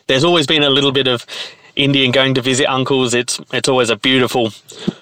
there's 0.08 0.24
always 0.24 0.46
been 0.46 0.62
a 0.62 0.68
little 0.68 0.92
bit 0.92 1.06
of 1.06 1.24
Indian 1.74 2.10
going 2.10 2.34
to 2.34 2.42
visit 2.42 2.66
uncles. 2.66 3.14
It's, 3.14 3.40
it's 3.50 3.66
always 3.66 3.88
a 3.88 3.96
beautiful, 3.96 4.52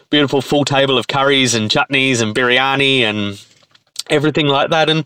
beautiful 0.09 0.41
full 0.41 0.65
table 0.65 0.99
of 0.99 1.09
curries 1.09 1.53
and 1.55 1.69
chutneys 1.69 2.23
and 2.23 2.33
biryani 2.33 3.01
and 3.01 3.45
everything 4.09 4.47
like 4.47 4.71
that. 4.71 4.89
And 4.89 5.05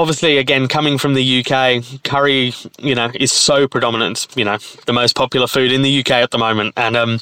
obviously, 0.00 0.38
again, 0.38 0.66
coming 0.66 0.96
from 0.96 1.12
the 1.12 1.44
UK, 1.44 1.84
curry, 2.04 2.54
you 2.78 2.94
know, 2.94 3.10
is 3.14 3.30
so 3.30 3.68
predominant. 3.68 4.26
You 4.34 4.46
know, 4.46 4.56
the 4.86 4.94
most 4.94 5.14
popular 5.14 5.46
food 5.46 5.72
in 5.72 5.82
the 5.82 6.00
UK 6.00 6.12
at 6.12 6.30
the 6.30 6.38
moment. 6.38 6.72
And 6.78 6.96
um, 6.96 7.20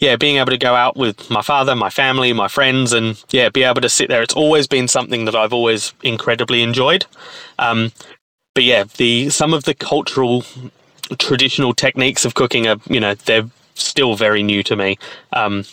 yeah, 0.00 0.16
being 0.16 0.38
able 0.38 0.50
to 0.50 0.58
go 0.58 0.74
out 0.74 0.96
with 0.96 1.30
my 1.30 1.40
father, 1.40 1.76
my 1.76 1.88
family, 1.88 2.32
my 2.32 2.48
friends, 2.48 2.92
and 2.92 3.22
yeah, 3.30 3.48
be 3.48 3.62
able 3.62 3.80
to 3.80 3.88
sit 3.88 4.08
there. 4.08 4.22
It's 4.22 4.34
always 4.34 4.66
been 4.66 4.88
something 4.88 5.24
that 5.26 5.36
I've 5.36 5.52
always 5.52 5.94
incredibly 6.02 6.62
enjoyed. 6.62 7.06
Um, 7.60 7.92
but 8.54 8.64
yeah, 8.64 8.84
the 8.96 9.30
some 9.30 9.54
of 9.54 9.62
the 9.62 9.74
cultural 9.74 10.44
traditional 11.18 11.74
techniques 11.74 12.24
of 12.24 12.34
cooking 12.34 12.66
are, 12.66 12.78
you 12.88 12.98
know, 12.98 13.14
they're 13.14 13.48
still 13.74 14.16
very 14.16 14.42
new 14.42 14.64
to 14.64 14.74
me. 14.74 14.98
Um, 15.32 15.64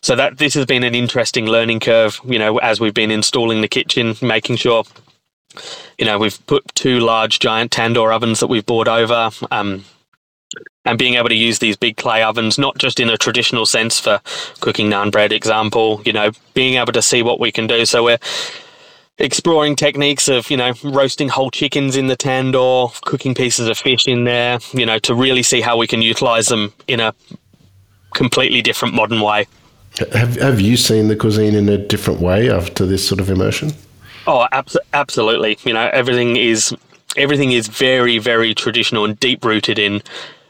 so 0.00 0.16
that 0.16 0.38
this 0.38 0.54
has 0.54 0.64
been 0.64 0.84
an 0.84 0.94
interesting 0.94 1.46
learning 1.46 1.80
curve, 1.80 2.20
you 2.24 2.38
know, 2.38 2.58
as 2.58 2.80
we've 2.80 2.94
been 2.94 3.10
installing 3.10 3.60
the 3.60 3.68
kitchen, 3.68 4.14
making 4.22 4.56
sure 4.56 4.84
you 5.98 6.04
know, 6.04 6.18
we've 6.18 6.44
put 6.46 6.64
two 6.74 7.00
large 7.00 7.38
giant 7.38 7.70
tandoor 7.70 8.14
ovens 8.14 8.40
that 8.40 8.46
we've 8.48 8.66
brought 8.66 8.88
over. 8.88 9.30
Um, 9.50 9.84
and 10.84 10.98
being 10.98 11.14
able 11.14 11.28
to 11.28 11.34
use 11.34 11.58
these 11.58 11.76
big 11.76 11.98
clay 11.98 12.22
ovens, 12.22 12.56
not 12.56 12.78
just 12.78 12.98
in 12.98 13.10
a 13.10 13.18
traditional 13.18 13.66
sense 13.66 14.00
for 14.00 14.20
cooking 14.60 14.88
naan 14.88 15.12
bread, 15.12 15.32
example, 15.32 16.00
you 16.06 16.12
know, 16.12 16.30
being 16.54 16.76
able 16.76 16.92
to 16.92 17.02
see 17.02 17.22
what 17.22 17.38
we 17.38 17.52
can 17.52 17.66
do. 17.66 17.84
So 17.84 18.04
we're 18.04 18.18
exploring 19.18 19.76
techniques 19.76 20.28
of, 20.28 20.50
you 20.50 20.56
know, 20.56 20.72
roasting 20.82 21.28
whole 21.28 21.50
chickens 21.50 21.96
in 21.96 22.06
the 22.06 22.16
tandoor, 22.16 22.98
cooking 23.02 23.34
pieces 23.34 23.68
of 23.68 23.76
fish 23.76 24.06
in 24.06 24.24
there, 24.24 24.60
you 24.72 24.86
know, 24.86 24.98
to 25.00 25.14
really 25.14 25.42
see 25.42 25.60
how 25.60 25.76
we 25.76 25.86
can 25.86 26.00
utilize 26.00 26.46
them 26.46 26.72
in 26.86 27.00
a 27.00 27.14
completely 28.14 28.62
different 28.62 28.94
modern 28.94 29.20
way. 29.20 29.46
Have, 30.12 30.36
have 30.36 30.60
you 30.60 30.76
seen 30.76 31.08
the 31.08 31.16
cuisine 31.16 31.54
in 31.54 31.68
a 31.68 31.76
different 31.76 32.20
way 32.20 32.50
after 32.50 32.86
this 32.86 33.06
sort 33.06 33.20
of 33.20 33.28
immersion? 33.28 33.72
Oh, 34.28 34.46
abs- 34.52 34.76
absolutely. 34.92 35.56
You 35.64 35.72
know, 35.72 35.88
everything 35.90 36.36
is 36.36 36.76
everything 37.16 37.52
is 37.52 37.66
very, 37.66 38.18
very 38.18 38.54
traditional 38.54 39.06
and 39.06 39.18
deep 39.18 39.42
rooted 39.42 39.78
in 39.78 40.02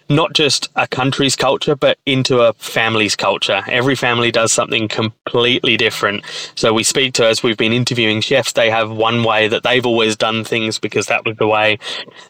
not 0.09 0.33
just 0.33 0.69
a 0.75 0.89
country's 0.89 1.37
culture, 1.37 1.77
but 1.77 1.97
into 2.05 2.41
a 2.41 2.55
family's 2.55 3.15
culture. 3.15 3.63
Every 3.69 3.95
family 3.95 4.33
does 4.33 4.53
something 4.53 4.89
completely 4.89 5.77
different. 5.77 6.25
So 6.57 6.73
we 6.73 6.83
speak 6.83 7.15
to, 7.15 7.27
as 7.27 7.45
we've 7.45 7.57
been 7.57 7.73
interviewing 7.73 8.21
chefs, 8.21 8.53
they 8.53 8.69
have 8.69 8.91
one 8.91 9.23
way 9.23 9.47
that 9.47 9.63
they've 9.63 9.87
always 9.87 10.17
done 10.17 10.43
things 10.43 10.81
because 10.81 11.07
that 11.07 11.25
was 11.25 11.37
the 11.37 11.47
way 11.47 11.79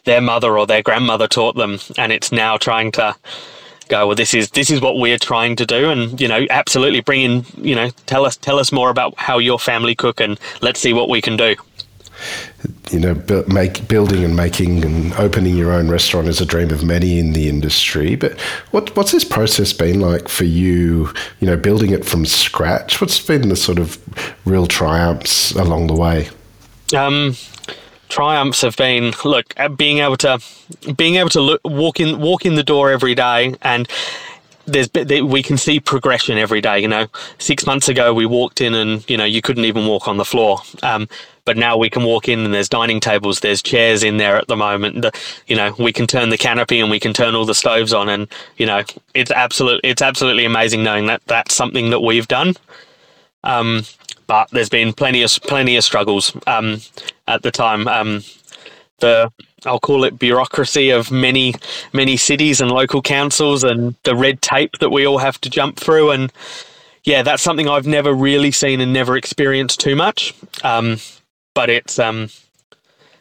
their 0.03 0.21
mother 0.21 0.55
or 0.55 0.67
their 0.67 0.83
grandmother 0.83 1.27
taught 1.27 1.55
them. 1.55 1.79
And 1.97 2.11
it's 2.11 2.31
now 2.31 2.57
trying 2.57 2.91
to 2.93 3.15
go 3.89 4.07
well 4.07 4.15
this 4.15 4.33
is 4.33 4.49
this 4.51 4.69
is 4.69 4.79
what 4.79 4.97
we're 4.97 5.17
trying 5.17 5.55
to 5.55 5.65
do 5.65 5.89
and 5.89 6.19
you 6.21 6.27
know 6.27 6.45
absolutely 6.49 7.01
bring 7.01 7.21
in 7.21 7.45
you 7.57 7.75
know 7.75 7.89
tell 8.05 8.25
us 8.25 8.37
tell 8.37 8.57
us 8.59 8.71
more 8.71 8.89
about 8.89 9.13
how 9.17 9.37
your 9.37 9.59
family 9.59 9.95
cook 9.95 10.21
and 10.21 10.39
let's 10.61 10.79
see 10.79 10.93
what 10.93 11.09
we 11.09 11.21
can 11.21 11.35
do 11.35 11.55
you 12.91 12.99
know, 12.99 13.43
make, 13.47 13.87
building 13.87 14.23
and 14.23 14.35
making 14.35 14.83
and 14.83 15.13
opening 15.13 15.55
your 15.55 15.71
own 15.71 15.89
restaurant 15.89 16.27
is 16.27 16.41
a 16.41 16.45
dream 16.45 16.71
of 16.71 16.83
many 16.83 17.19
in 17.19 17.33
the 17.33 17.47
industry. 17.47 18.15
But 18.15 18.39
what, 18.71 18.95
what's 18.95 19.11
this 19.11 19.23
process 19.23 19.71
been 19.73 19.99
like 19.99 20.27
for 20.27 20.43
you? 20.43 21.13
You 21.39 21.47
know, 21.47 21.55
building 21.55 21.91
it 21.91 22.05
from 22.05 22.25
scratch. 22.25 22.99
What's 22.99 23.19
been 23.25 23.49
the 23.49 23.55
sort 23.55 23.79
of 23.79 23.97
real 24.45 24.67
triumphs 24.67 25.51
along 25.51 25.87
the 25.87 25.95
way? 25.95 26.29
Um, 26.95 27.35
triumphs 28.09 28.61
have 28.61 28.75
been 28.75 29.13
look 29.23 29.53
uh, 29.57 29.69
being 29.69 29.99
able 29.99 30.17
to 30.17 30.39
being 30.95 31.15
able 31.15 31.29
to 31.29 31.41
look, 31.41 31.61
walk 31.63 31.99
in 31.99 32.19
walk 32.19 32.45
in 32.45 32.55
the 32.55 32.63
door 32.63 32.89
every 32.89 33.15
day 33.15 33.55
and 33.61 33.87
there's 34.65 34.89
we 35.23 35.41
can 35.41 35.57
see 35.57 35.79
progression 35.79 36.37
every 36.37 36.61
day 36.61 36.79
you 36.79 36.87
know. 36.87 37.07
Six 37.37 37.65
months 37.65 37.89
ago 37.89 38.13
we 38.13 38.25
walked 38.25 38.61
in 38.61 38.73
and 38.73 39.07
you 39.09 39.17
know 39.17 39.25
you 39.25 39.41
couldn't 39.41 39.65
even 39.65 39.87
walk 39.87 40.07
on 40.07 40.17
the 40.17 40.25
floor. 40.25 40.59
Um, 40.83 41.07
but 41.45 41.57
now 41.57 41.77
we 41.77 41.89
can 41.89 42.03
walk 42.03 42.27
in 42.27 42.39
and 42.41 42.53
there's 42.53 42.69
dining 42.69 42.99
tables 42.99 43.39
there's 43.39 43.63
chairs 43.63 44.03
in 44.03 44.17
there 44.17 44.35
at 44.35 44.47
the 44.47 44.55
moment. 44.55 45.01
The, 45.01 45.11
you 45.47 45.55
know 45.55 45.73
we 45.79 45.91
can 45.91 46.07
turn 46.07 46.29
the 46.29 46.37
canopy 46.37 46.79
and 46.79 46.91
we 46.91 46.99
can 46.99 47.13
turn 47.13 47.35
all 47.35 47.45
the 47.45 47.55
stoves 47.55 47.93
on 47.93 48.09
and 48.09 48.27
you 48.57 48.65
know 48.65 48.83
it's 49.13 49.31
absolute 49.31 49.81
it's 49.83 50.01
absolutely 50.01 50.45
amazing 50.45 50.83
knowing 50.83 51.07
that 51.07 51.21
that's 51.25 51.53
something 51.55 51.89
that 51.89 52.01
we've 52.01 52.27
done. 52.27 52.55
Um, 53.43 53.83
but 54.27 54.49
there's 54.51 54.69
been 54.69 54.93
plenty 54.93 55.23
of 55.23 55.31
plenty 55.43 55.75
of 55.75 55.83
struggles. 55.83 56.35
Um, 56.45 56.81
at 57.29 57.43
the 57.43 57.51
time. 57.51 57.87
Um, 57.87 58.23
the 58.99 59.31
I'll 59.65 59.79
call 59.79 60.03
it 60.03 60.19
bureaucracy 60.19 60.89
of 60.89 61.11
many 61.11 61.53
many 61.93 62.17
cities 62.17 62.61
and 62.61 62.71
local 62.71 63.01
councils 63.01 63.63
and 63.63 63.95
the 64.03 64.15
red 64.15 64.41
tape 64.41 64.77
that 64.79 64.89
we 64.89 65.05
all 65.05 65.17
have 65.19 65.39
to 65.41 65.49
jump 65.49 65.79
through. 65.79 66.11
And 66.11 66.31
yeah 67.03 67.23
that's 67.23 67.43
something 67.43 67.69
I've 67.69 67.87
never 67.87 68.13
really 68.13 68.51
seen 68.51 68.81
and 68.81 68.93
never 68.93 69.17
experienced 69.17 69.79
too 69.79 69.95
much. 69.95 70.33
Um, 70.63 70.97
but 71.53 71.69
it's 71.69 71.99
um, 71.99 72.29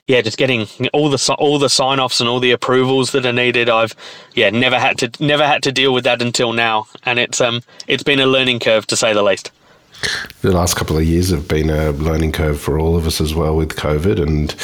yeah 0.07 0.21
just 0.21 0.39
getting 0.39 0.67
all 0.93 1.11
the 1.11 1.35
all 1.39 1.59
the 1.59 1.69
sign 1.69 2.01
offs 2.01 2.21
and 2.21 2.29
all 2.29 2.41
the 2.41 2.53
approvals 2.53 3.13
that 3.13 3.27
are 3.27 3.33
needed. 3.33 3.69
I've 3.69 3.95
yeah 4.35 4.51
never 4.51 4.79
had 4.79 4.99
to 4.99 5.11
never 5.25 5.47
had 5.47 5.63
to 5.65 5.73
deal 5.73 5.93
with 5.93 6.05
that 6.05 6.23
until 6.23 6.53
now. 6.53 6.87
And 7.05 7.19
it's 7.19 7.41
um 7.41 7.63
it's 7.87 8.05
been 8.05 8.21
a 8.21 8.27
learning 8.27 8.61
curve 8.61 8.87
to 8.89 8.97
say 8.97 9.13
the 9.13 9.23
least 9.23 9.51
the 10.43 10.53
last 10.53 10.77
couple 10.77 10.97
of 10.97 11.05
years 11.05 11.31
have 11.31 11.49
been 11.49 11.71
a 11.71 11.91
learning 11.91 12.33
curve 12.33 12.61
for 12.61 12.79
all 12.79 12.97
of 12.97 13.07
us 13.07 13.21
as 13.21 13.35
well 13.35 13.57
with 13.57 13.77
COVID 13.77 14.21
and 14.21 14.55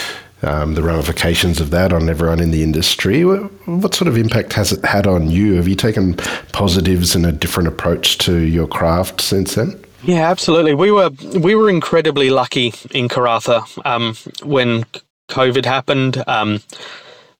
um, 0.43 0.75
the 0.75 0.83
ramifications 0.83 1.61
of 1.61 1.71
that 1.71 1.93
on 1.93 2.09
everyone 2.09 2.41
in 2.41 2.51
the 2.51 2.63
industry. 2.63 3.25
What 3.25 3.95
sort 3.95 4.09
of 4.09 4.17
impact 4.17 4.53
has 4.55 4.73
it 4.73 4.85
had 4.85 5.07
on 5.07 5.31
you? 5.31 5.55
Have 5.55 5.69
you 5.69 5.75
taken 5.75 6.15
positives 6.53 7.15
and 7.15 7.25
a 7.25 7.33
different 7.33 7.69
approach 7.69 8.19
to 8.19 8.39
your 8.39 8.67
craft 8.67 9.21
since 9.21 9.55
then? 9.55 9.83
Yeah, 10.03 10.31
absolutely. 10.31 10.75
We 10.75 10.91
were 10.91 11.11
we 11.39 11.55
were 11.55 11.71
incredibly 11.71 12.29
lucky 12.29 12.75
in 12.91 13.09
Karratha 13.09 13.65
um, 13.87 14.15
when 14.47 14.85
COVID 15.31 15.65
happened. 15.65 16.23
Um, 16.27 16.61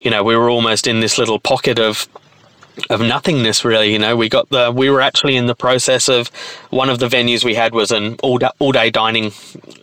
you 0.01 0.11
know, 0.11 0.25
we 0.25 0.37
were 0.37 0.49
almost 0.49 0.87
in 0.87 1.01
this 1.01 1.19
little 1.19 1.39
pocket 1.39 1.79
of 1.79 2.09
of 2.91 3.01
nothingness 3.01 3.65
really 3.65 3.93
you 3.93 3.99
know. 3.99 4.17
We 4.17 4.29
got 4.29 4.49
the 4.51 4.73
we 4.73 4.91
were 4.91 5.01
actually 5.01 5.37
in 5.37 5.47
the 5.47 5.55
process 5.55 6.09
of 6.09 6.29
one 6.71 6.91
of 6.91 6.99
the 6.99 7.07
venues 7.07 7.45
we 7.45 7.55
had 7.55 7.75
was 7.75 7.91
an 7.91 8.17
all 8.23 8.39
day, 8.39 8.51
all 8.59 8.73
day 8.73 8.91
dining. 8.91 9.33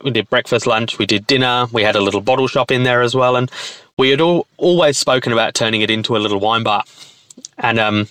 We 0.04 0.12
did 0.12 0.30
breakfast 0.30 0.68
lunch 0.68 0.98
we 0.98 1.06
did 1.06 1.28
dinner 1.28 1.68
we 1.72 1.84
had 1.84 1.96
a 1.96 2.02
little 2.02 2.22
bottle 2.22 2.48
shop 2.48 2.72
in 2.72 2.84
there 2.84 3.02
as 3.02 3.16
well 3.16 3.36
and 3.36 3.50
we 4.02 4.10
had 4.10 4.20
all, 4.20 4.48
always 4.58 4.98
spoken 4.98 5.32
about 5.32 5.54
turning 5.54 5.82
it 5.82 5.92
into 5.92 6.18
a 6.18 6.20
little 6.20 6.40
wine 6.40 6.64
bar. 6.64 6.84
And 7.60 7.80
um, 7.80 8.08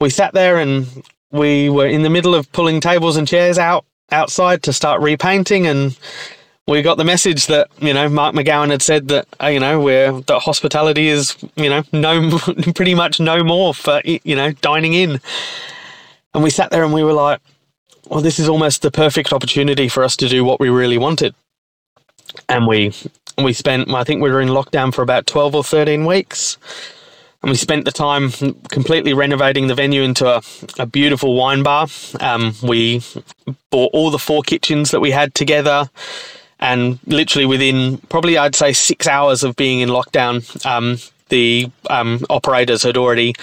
we 0.00 0.08
sat 0.08 0.32
there 0.32 0.58
and 0.58 0.86
we 1.30 1.68
were 1.68 1.86
in 1.86 2.02
the 2.02 2.08
middle 2.08 2.34
of 2.34 2.50
pulling 2.52 2.80
tables 2.80 3.16
and 3.16 3.28
chairs 3.28 3.58
out 3.58 3.84
outside 4.10 4.62
to 4.62 4.72
start 4.72 5.02
repainting 5.02 5.66
and 5.66 5.98
we 6.66 6.82
got 6.82 6.96
the 6.98 7.04
message 7.04 7.46
that 7.46 7.68
you 7.78 7.94
know 7.94 8.08
Mark 8.08 8.34
McGowan 8.34 8.70
had 8.70 8.82
said 8.82 9.08
that 9.08 9.28
uh, 9.40 9.46
you 9.46 9.60
know 9.60 9.80
where 9.80 10.12
that 10.12 10.40
hospitality 10.40 11.08
is 11.08 11.36
you 11.54 11.70
know 11.70 11.82
no 11.92 12.38
pretty 12.74 12.94
much 12.94 13.20
no 13.20 13.44
more 13.44 13.72
for 13.72 14.00
you 14.04 14.34
know 14.34 14.52
dining 14.52 14.92
in, 14.94 15.20
and 16.34 16.42
we 16.42 16.50
sat 16.50 16.70
there 16.70 16.84
and 16.84 16.92
we 16.92 17.04
were 17.04 17.12
like, 17.12 17.40
well, 18.08 18.20
this 18.20 18.38
is 18.38 18.48
almost 18.48 18.82
the 18.82 18.90
perfect 18.90 19.32
opportunity 19.32 19.88
for 19.88 20.02
us 20.02 20.16
to 20.16 20.28
do 20.28 20.44
what 20.44 20.58
we 20.58 20.68
really 20.68 20.98
wanted, 20.98 21.34
and 22.48 22.66
we 22.66 22.92
we 23.38 23.52
spent 23.52 23.92
I 23.92 24.02
think 24.02 24.20
we 24.20 24.30
were 24.30 24.40
in 24.40 24.48
lockdown 24.48 24.92
for 24.92 25.02
about 25.02 25.26
twelve 25.26 25.54
or 25.54 25.62
thirteen 25.64 26.04
weeks. 26.04 26.58
And 27.42 27.50
we 27.50 27.56
spent 27.56 27.84
the 27.84 27.92
time 27.92 28.32
completely 28.70 29.12
renovating 29.14 29.68
the 29.68 29.74
venue 29.74 30.02
into 30.02 30.26
a, 30.26 30.42
a 30.80 30.86
beautiful 30.86 31.36
wine 31.36 31.62
bar. 31.62 31.86
Um, 32.18 32.54
we 32.60 33.02
bought 33.70 33.90
all 33.92 34.10
the 34.10 34.18
four 34.18 34.42
kitchens 34.42 34.90
that 34.90 35.00
we 35.00 35.12
had 35.12 35.32
together 35.34 35.88
and 36.60 36.98
literally 37.06 37.46
within 37.46 37.98
probably 38.08 38.38
I'd 38.38 38.54
say 38.54 38.72
six 38.72 39.06
hours 39.06 39.44
of 39.44 39.56
being 39.56 39.80
in 39.80 39.88
lockdown, 39.88 40.64
um, 40.66 40.98
the 41.28 41.70
um, 41.90 42.24
operators 42.30 42.82
had 42.82 42.96
already 42.96 43.34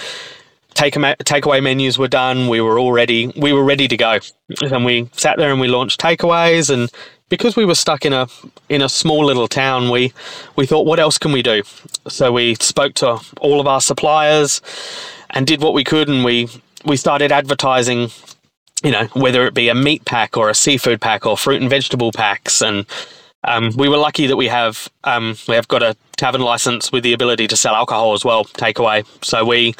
take 0.74 0.94
takeaway 0.94 1.62
menus 1.62 1.98
were 1.98 2.08
done. 2.08 2.48
We 2.48 2.60
were 2.60 2.78
already 2.78 3.32
we 3.36 3.52
were 3.52 3.64
ready 3.64 3.88
to 3.88 3.96
go, 3.96 4.18
and 4.60 4.84
we 4.84 5.08
sat 5.12 5.38
there 5.38 5.50
and 5.50 5.60
we 5.60 5.68
launched 5.68 6.00
takeaways. 6.00 6.70
And 6.70 6.90
because 7.28 7.56
we 7.56 7.64
were 7.64 7.74
stuck 7.74 8.04
in 8.04 8.12
a 8.12 8.26
in 8.68 8.82
a 8.82 8.88
small 8.88 9.24
little 9.24 9.48
town, 9.48 9.90
we 9.90 10.12
we 10.56 10.66
thought, 10.66 10.86
what 10.86 10.98
else 10.98 11.18
can 11.18 11.32
we 11.32 11.42
do? 11.42 11.62
So 12.08 12.32
we 12.32 12.56
spoke 12.56 12.94
to 12.94 13.20
all 13.40 13.60
of 13.60 13.66
our 13.66 13.80
suppliers 13.80 14.60
and 15.30 15.46
did 15.46 15.62
what 15.62 15.74
we 15.74 15.84
could, 15.84 16.08
and 16.08 16.24
we 16.24 16.48
we 16.84 16.96
started 16.96 17.32
advertising 17.32 18.10
you 18.84 18.92
know, 18.92 19.06
whether 19.14 19.46
it 19.46 19.54
be 19.54 19.70
a 19.70 19.74
meat 19.74 20.04
pack 20.04 20.36
or 20.36 20.48
a 20.50 20.54
seafood 20.54 21.00
pack 21.00 21.26
or 21.26 21.36
fruit 21.36 21.60
and 21.60 21.70
vegetable 21.70 22.12
packs. 22.12 22.62
And 22.62 22.86
Um, 23.46 23.72
we 23.76 23.88
were 23.90 23.98
lucky 23.98 24.26
that 24.28 24.38
we 24.38 24.48
have 24.48 24.88
um, 25.04 25.36
we 25.48 25.54
have 25.54 25.68
got 25.68 25.82
a 25.82 25.94
tavern 26.16 26.40
license 26.40 26.90
with 26.92 27.02
the 27.04 27.12
ability 27.12 27.46
to 27.48 27.56
sell 27.56 27.74
alcohol 27.74 28.14
as 28.14 28.24
well, 28.24 28.44
takeaway. 28.44 29.04
So 29.22 29.44
we 29.44 29.74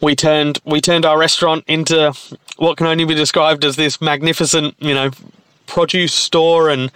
we 0.00 0.14
turned 0.14 0.58
we 0.64 0.80
turned 0.80 1.04
our 1.04 1.18
restaurant 1.18 1.64
into 1.66 2.12
what 2.56 2.76
can 2.76 2.86
only 2.86 3.04
be 3.04 3.14
described 3.14 3.64
as 3.64 3.74
this 3.74 4.00
magnificent, 4.00 4.76
you 4.78 4.94
know, 4.94 5.10
produce 5.66 6.14
store, 6.14 6.70
and 6.70 6.92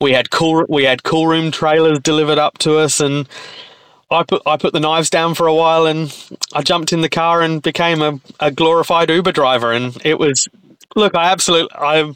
we 0.00 0.12
had 0.14 0.30
cool 0.30 0.64
we 0.68 0.84
had 0.84 1.02
cool 1.02 1.26
room 1.26 1.50
trailers 1.50 1.98
delivered 2.00 2.38
up 2.38 2.56
to 2.58 2.78
us, 2.78 3.00
and 3.00 3.28
I 4.10 4.22
put 4.24 4.40
I 4.46 4.56
put 4.56 4.72
the 4.72 4.80
knives 4.80 5.10
down 5.10 5.34
for 5.34 5.46
a 5.46 5.54
while, 5.54 5.84
and 5.86 6.08
I 6.54 6.62
jumped 6.62 6.92
in 6.92 7.02
the 7.02 7.10
car 7.10 7.42
and 7.42 7.60
became 7.62 8.00
a, 8.00 8.20
a 8.40 8.50
glorified 8.50 9.10
Uber 9.10 9.32
driver, 9.32 9.70
and 9.72 10.00
it 10.02 10.18
was 10.18 10.48
look, 10.96 11.14
I 11.14 11.30
absolutely 11.30 11.70
I 11.74 12.14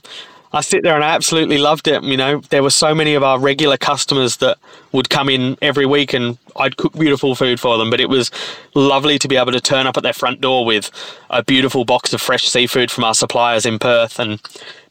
I 0.53 0.61
sit 0.61 0.83
there 0.83 0.95
and 0.95 1.05
I 1.05 1.11
absolutely 1.11 1.59
loved 1.59 1.87
it. 1.87 2.03
You 2.03 2.17
know, 2.17 2.39
there 2.49 2.63
were 2.63 2.71
so 2.71 2.95
many 2.95 3.15
of 3.15 3.23
our 3.23 3.39
regular 3.39 3.77
customers 3.77 4.39
that 4.39 4.59
would 4.93 5.11
come 5.11 5.29
in 5.29 5.59
every 5.61 5.85
week 5.85 6.15
and 6.15 6.39
I'd 6.57 6.79
cook 6.79 6.95
beautiful 6.95 7.35
food 7.35 7.61
for 7.61 7.77
them. 7.77 7.91
But 7.91 8.01
it 8.01 8.09
was 8.09 8.31
lovely 8.75 9.19
to 9.19 9.29
be 9.29 9.37
able 9.37 9.53
to 9.53 9.61
turn 9.61 9.87
up 9.87 9.97
at 9.97 10.03
their 10.03 10.15
front 10.15 10.41
door 10.41 10.65
with 10.65 10.91
a 11.29 11.43
beautiful 11.43 11.85
box 11.85 12.15
of 12.15 12.23
fresh 12.23 12.49
seafood 12.49 12.91
from 12.91 13.05
our 13.05 13.13
suppliers 13.13 13.67
in 13.67 13.79
Perth 13.79 14.19
and 14.19 14.41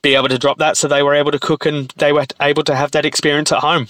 be 0.03 0.13
able 0.13 0.29
to 0.29 0.37
drop 0.37 0.59
that 0.59 0.77
so 0.77 0.87
they 0.87 1.01
were 1.01 1.15
able 1.15 1.31
to 1.31 1.39
cook 1.39 1.65
and 1.65 1.91
they 1.97 2.13
were 2.13 2.25
able 2.41 2.63
to 2.63 2.75
have 2.75 2.91
that 2.91 3.05
experience 3.05 3.51
at 3.51 3.59
home. 3.59 3.87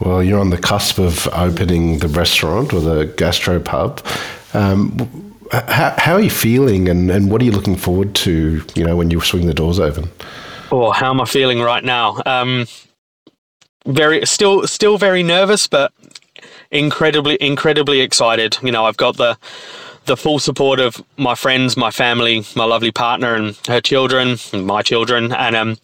Well, 0.00 0.22
you're 0.22 0.40
on 0.40 0.50
the 0.50 0.58
cusp 0.58 0.98
of 0.98 1.28
opening 1.28 1.98
the 1.98 2.08
restaurant 2.08 2.72
or 2.72 2.80
the 2.80 3.04
gastro 3.16 3.60
pub. 3.60 4.04
Um, 4.52 5.27
how, 5.52 5.94
how, 5.96 6.12
are 6.14 6.20
you 6.20 6.30
feeling 6.30 6.88
and, 6.88 7.10
and 7.10 7.30
what 7.30 7.40
are 7.40 7.44
you 7.44 7.52
looking 7.52 7.76
forward 7.76 8.14
to, 8.16 8.62
you 8.74 8.84
know, 8.84 8.96
when 8.96 9.10
you 9.10 9.20
swing 9.20 9.46
the 9.46 9.54
doors 9.54 9.78
open? 9.78 10.10
Oh, 10.70 10.90
how 10.90 11.10
am 11.10 11.20
I 11.20 11.24
feeling 11.24 11.60
right 11.60 11.84
now? 11.84 12.20
Um, 12.26 12.66
very 13.86 14.24
still 14.26 14.66
still 14.66 14.98
very 14.98 15.22
nervous, 15.22 15.66
but 15.66 15.92
incredibly 16.70 17.38
incredibly 17.40 18.00
excited. 18.00 18.58
You 18.62 18.72
know, 18.72 18.84
I've 18.84 18.96
got 18.96 19.16
the 19.16 19.38
the 20.04 20.16
full 20.16 20.38
support 20.38 20.80
of 20.80 21.02
my 21.16 21.34
friends, 21.34 21.76
my 21.76 21.90
family, 21.90 22.44
my 22.56 22.64
lovely 22.64 22.90
partner, 22.90 23.34
and 23.34 23.56
her 23.66 23.80
children, 23.80 24.36
and 24.52 24.66
my 24.66 24.82
children, 24.82 25.32
and 25.32 25.56
um, 25.56 25.78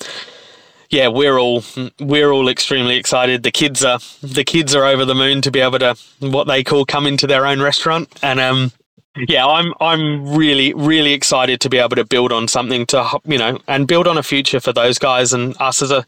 yeah, 0.90 1.08
we're 1.08 1.38
all 1.38 1.64
we're 1.98 2.30
all 2.30 2.48
extremely 2.48 2.96
excited. 2.96 3.42
The 3.42 3.50
kids 3.50 3.84
are 3.84 3.98
the 4.22 4.44
kids 4.44 4.74
are 4.74 4.84
over 4.84 5.04
the 5.04 5.14
moon 5.14 5.40
to 5.42 5.50
be 5.50 5.60
able 5.60 5.78
to 5.78 5.96
what 6.20 6.46
they 6.46 6.62
call 6.62 6.84
come 6.84 7.06
into 7.06 7.26
their 7.26 7.46
own 7.46 7.60
restaurant, 7.60 8.08
and 8.22 8.38
um, 8.40 8.72
yeah, 9.16 9.46
I'm 9.46 9.72
I'm 9.80 10.34
really 10.34 10.74
really 10.74 11.12
excited 11.12 11.60
to 11.60 11.70
be 11.70 11.78
able 11.78 11.96
to 11.96 12.04
build 12.04 12.32
on 12.32 12.48
something 12.48 12.86
to 12.86 13.20
you 13.24 13.38
know 13.38 13.58
and 13.68 13.86
build 13.86 14.08
on 14.08 14.18
a 14.18 14.22
future 14.22 14.60
for 14.60 14.72
those 14.72 14.98
guys 14.98 15.32
and 15.32 15.54
us 15.60 15.82
as 15.82 15.90
a 15.90 16.04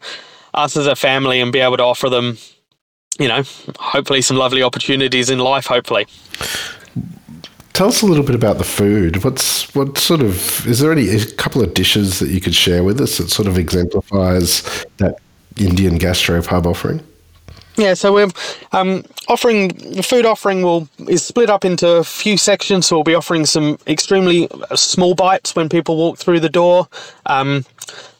us 0.53 0.75
as 0.75 0.87
a 0.87 0.95
family 0.95 1.39
and 1.39 1.51
be 1.51 1.59
able 1.59 1.77
to 1.77 1.83
offer 1.83 2.09
them 2.09 2.37
you 3.19 3.27
know 3.27 3.43
hopefully 3.79 4.21
some 4.21 4.37
lovely 4.37 4.61
opportunities 4.61 5.29
in 5.29 5.39
life 5.39 5.65
hopefully. 5.65 6.05
Tell 7.73 7.89
us 7.89 8.01
a 8.01 8.07
little 8.07 8.25
bit 8.25 8.33
about 8.33 8.57
the 8.57 8.63
food. 8.63 9.23
What's 9.23 9.73
what 9.73 9.97
sort 9.97 10.21
of 10.21 10.67
is 10.67 10.79
there 10.79 10.91
any 10.91 11.09
a 11.09 11.25
couple 11.33 11.61
of 11.61 11.73
dishes 11.73 12.19
that 12.19 12.29
you 12.29 12.41
could 12.41 12.55
share 12.55 12.83
with 12.83 12.99
us 12.99 13.19
that 13.19 13.29
sort 13.29 13.47
of 13.47 13.57
exemplifies 13.57 14.85
that 14.97 15.19
Indian 15.55 15.97
gastro 15.97 16.41
pub 16.41 16.67
offering? 16.67 17.01
Yeah, 17.77 17.93
so 17.93 18.11
we're 18.11 18.29
um, 18.71 19.03
offering 19.27 19.67
the 19.67 20.01
food 20.01 20.25
offering 20.25 20.63
will 20.63 20.89
is 21.07 21.23
split 21.23 21.49
up 21.49 21.63
into 21.63 21.87
a 21.87 22.03
few 22.03 22.35
sections. 22.35 22.87
So 22.87 22.97
we'll 22.97 23.03
be 23.03 23.13
offering 23.13 23.45
some 23.45 23.77
extremely 23.85 24.47
small 24.73 25.13
bites 25.13 25.55
when 25.55 25.69
people 25.69 25.95
walk 25.95 26.17
through 26.17 26.39
the 26.39 26.49
door. 26.49 26.87
Um, 27.27 27.65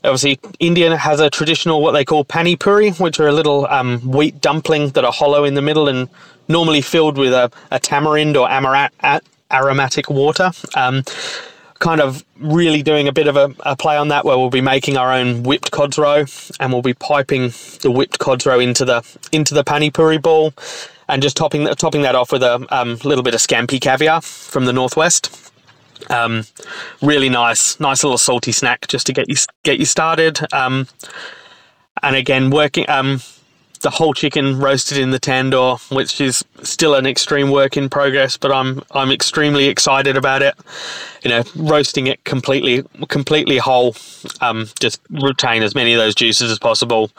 obviously, 0.04 0.40
India 0.60 0.96
has 0.96 1.20
a 1.20 1.32
traditional 1.32 1.82
what 1.82 1.94
they 1.94 2.06
call 2.06 2.24
pani 2.24 2.56
puri, 2.56 2.92
which 2.92 3.20
are 3.20 3.28
a 3.28 3.32
little 3.32 3.66
um, 3.68 4.00
wheat 4.02 4.40
dumpling 4.42 4.90
that 4.90 5.04
are 5.04 5.12
hollow 5.12 5.44
in 5.44 5.56
the 5.56 5.62
middle 5.64 5.88
and 5.88 6.08
normally 6.48 6.82
filled 6.82 7.18
with 7.18 7.34
a, 7.34 7.52
a 7.72 7.80
tamarind 7.80 8.38
or 8.38 8.48
aromatic 9.52 10.10
water. 10.10 10.52
Kind 11.80 12.02
of 12.02 12.26
really 12.40 12.82
doing 12.82 13.08
a 13.08 13.14
bit 13.14 13.28
of 13.28 13.36
a, 13.36 13.54
a, 13.60 13.76
play 13.76 13.98
on 13.98 14.08
that 14.08 14.26
where 14.26 14.38
we'll 14.38 14.50
be 14.50 14.62
making 14.62 14.98
our 14.98 15.12
own 15.12 15.44
whipped 15.44 15.72
cod's 15.72 15.98
roe 15.98 16.26
and 16.60 16.74
we'll 16.74 16.82
be 16.82 16.94
piping 16.94 17.54
the 17.82 17.92
whipped 17.92 18.20
cod's 18.20 18.46
roe 18.46 18.60
into 18.60 18.84
the 18.84 19.04
into 19.32 19.54
the 19.54 19.64
pani 19.64 19.92
puri 19.92 20.18
ball 20.18 20.54
and 21.08 21.22
just 21.22 21.38
topping 21.38 21.66
topping 21.76 22.02
that 22.02 22.16
off 22.16 22.32
with 22.32 22.44
a 22.44 22.66
um, 22.70 22.96
little 23.04 23.24
bit 23.24 23.34
of 23.34 23.40
scampi 23.40 23.80
caviar 23.80 24.22
from 24.22 24.66
the 24.66 24.74
northwest. 24.74 25.52
Um, 26.10 26.46
really 27.02 27.30
nice, 27.30 27.80
nice 27.80 28.04
little 28.04 28.18
salty 28.18 28.52
snack 28.52 28.88
just 28.88 29.08
to 29.08 29.14
get 29.14 29.30
you 29.30 29.36
get 29.64 29.80
you 29.80 29.86
started. 29.86 30.40
Um, 30.54 30.88
and 32.04 32.16
again, 32.16 32.50
working 32.50 32.90
um, 32.90 33.22
the 33.88 33.92
whole 33.92 34.14
chicken 34.14 34.60
roasted 34.60 34.98
in 34.98 35.12
the 35.12 35.20
tandoor, 35.20 35.80
which 35.96 36.20
is 36.20 36.44
still 36.62 36.94
an 36.94 37.06
extreme 37.06 37.50
work 37.50 37.78
in 37.78 37.88
progress, 37.88 38.36
but 38.36 38.52
I'm 38.52 38.82
I'm 38.92 39.12
extremely 39.12 39.68
excited 39.68 40.18
about 40.18 40.42
it. 40.42 40.56
You 41.24 41.30
know, 41.30 41.44
roasting 41.56 42.08
it 42.08 42.22
completely 42.26 42.84
completely 43.08 43.60
whole, 43.60 43.96
um, 44.42 44.68
just 44.82 45.00
retain 45.10 45.64
as 45.64 45.74
many 45.74 45.94
of 45.94 46.00
those 46.00 46.16
juices 46.16 46.52
as 46.52 46.60
possible, 46.60 47.12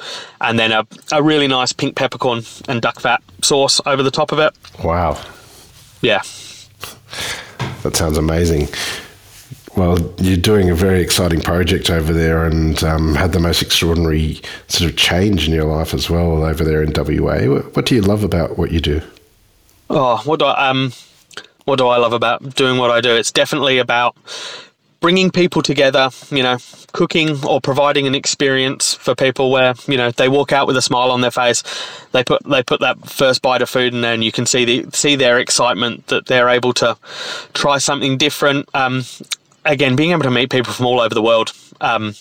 and 0.43 0.59
then 0.59 0.71
a, 0.73 0.87
a 1.11 1.23
really 1.23 1.47
nice 1.47 1.73
pink 1.73 1.97
peppercorn 1.97 2.43
and 2.69 2.83
duck 2.83 3.01
fat 3.01 3.23
sauce 3.43 3.81
over 3.87 4.03
the 4.03 4.11
top 4.11 4.31
of 4.31 4.39
it. 4.39 4.53
Wow. 4.85 5.19
Yeah. 6.03 6.21
That 7.83 7.97
sounds 7.97 8.19
amazing. 8.19 8.69
Well, 9.79 9.97
you're 10.19 10.37
doing 10.37 10.71
a 10.71 10.75
very 10.75 11.01
exciting 11.01 11.41
project 11.41 11.89
over 11.89 12.13
there 12.13 12.45
and 12.45 12.83
um, 12.83 13.15
had 13.15 13.31
the 13.31 13.39
most 13.39 13.63
extraordinary 13.63 14.41
sort 14.67 14.91
of 14.91 14.97
change 14.97 15.47
in 15.47 15.55
your 15.55 15.67
life 15.67 15.95
as 15.95 16.11
well 16.11 16.43
over 16.43 16.65
there 16.65 16.83
in 16.83 16.93
WA. 16.93 17.61
What 17.61 17.87
do 17.87 17.95
you 17.95 18.01
love 18.01 18.25
about 18.25 18.59
what 18.59 18.73
you 18.73 18.81
do? 18.81 19.01
Oh, 19.89 20.21
what 20.25 20.41
do 20.41 20.47
I, 20.47 20.69
um, 20.69 20.93
what 21.65 21.77
do 21.77 21.87
I 21.87 21.97
love 21.99 22.13
about 22.13 22.57
doing 22.57 22.79
what 22.79 22.91
I 22.91 23.01
do? 23.01 23.15
It's 23.15 23.31
definitely 23.31 23.79
about 23.79 24.17
bringing 24.99 25.31
people 25.31 25.63
together, 25.63 26.11
you 26.31 26.43
know, 26.43 26.59
cooking 26.91 27.45
or 27.45 27.61
providing 27.61 28.09
an 28.09 28.17
experience 28.17 28.95
for 28.95 29.15
people 29.15 29.53
where, 29.53 29.75
you 29.87 29.97
know, 29.97 30.11
they 30.11 30.29
walk 30.29 30.51
out 30.53 30.67
with 30.67 30.77
a 30.77 30.83
smile 30.83 31.13
on 31.13 31.21
their 31.21 31.31
face. 31.31 31.63
They 32.11 32.25
put 32.25 32.43
they 32.45 32.65
put 32.65 32.81
that 32.81 33.09
first 33.09 33.43
bite 33.43 33.63
of 33.63 33.71
food 33.71 33.95
in 33.95 34.01
there 34.01 34.15
and 34.15 34.25
you 34.25 34.33
can 34.33 34.45
see 34.45 34.65
the 34.65 34.91
see 34.93 35.15
their 35.15 35.39
excitement 35.39 36.09
that 36.09 36.27
they're 36.27 36.49
able 36.49 36.73
to 36.75 36.97
try 37.55 37.79
something 37.79 38.19
different. 38.19 38.69
Um, 38.75 39.05
again, 39.65 39.97
being 39.97 40.13
able 40.13 40.23
to 40.23 40.31
meet 40.31 40.51
people 40.51 40.73
from 40.73 40.87
all 40.87 41.01
over 41.01 41.15
the 41.15 41.23
world. 41.23 41.53
Um, 41.81 42.15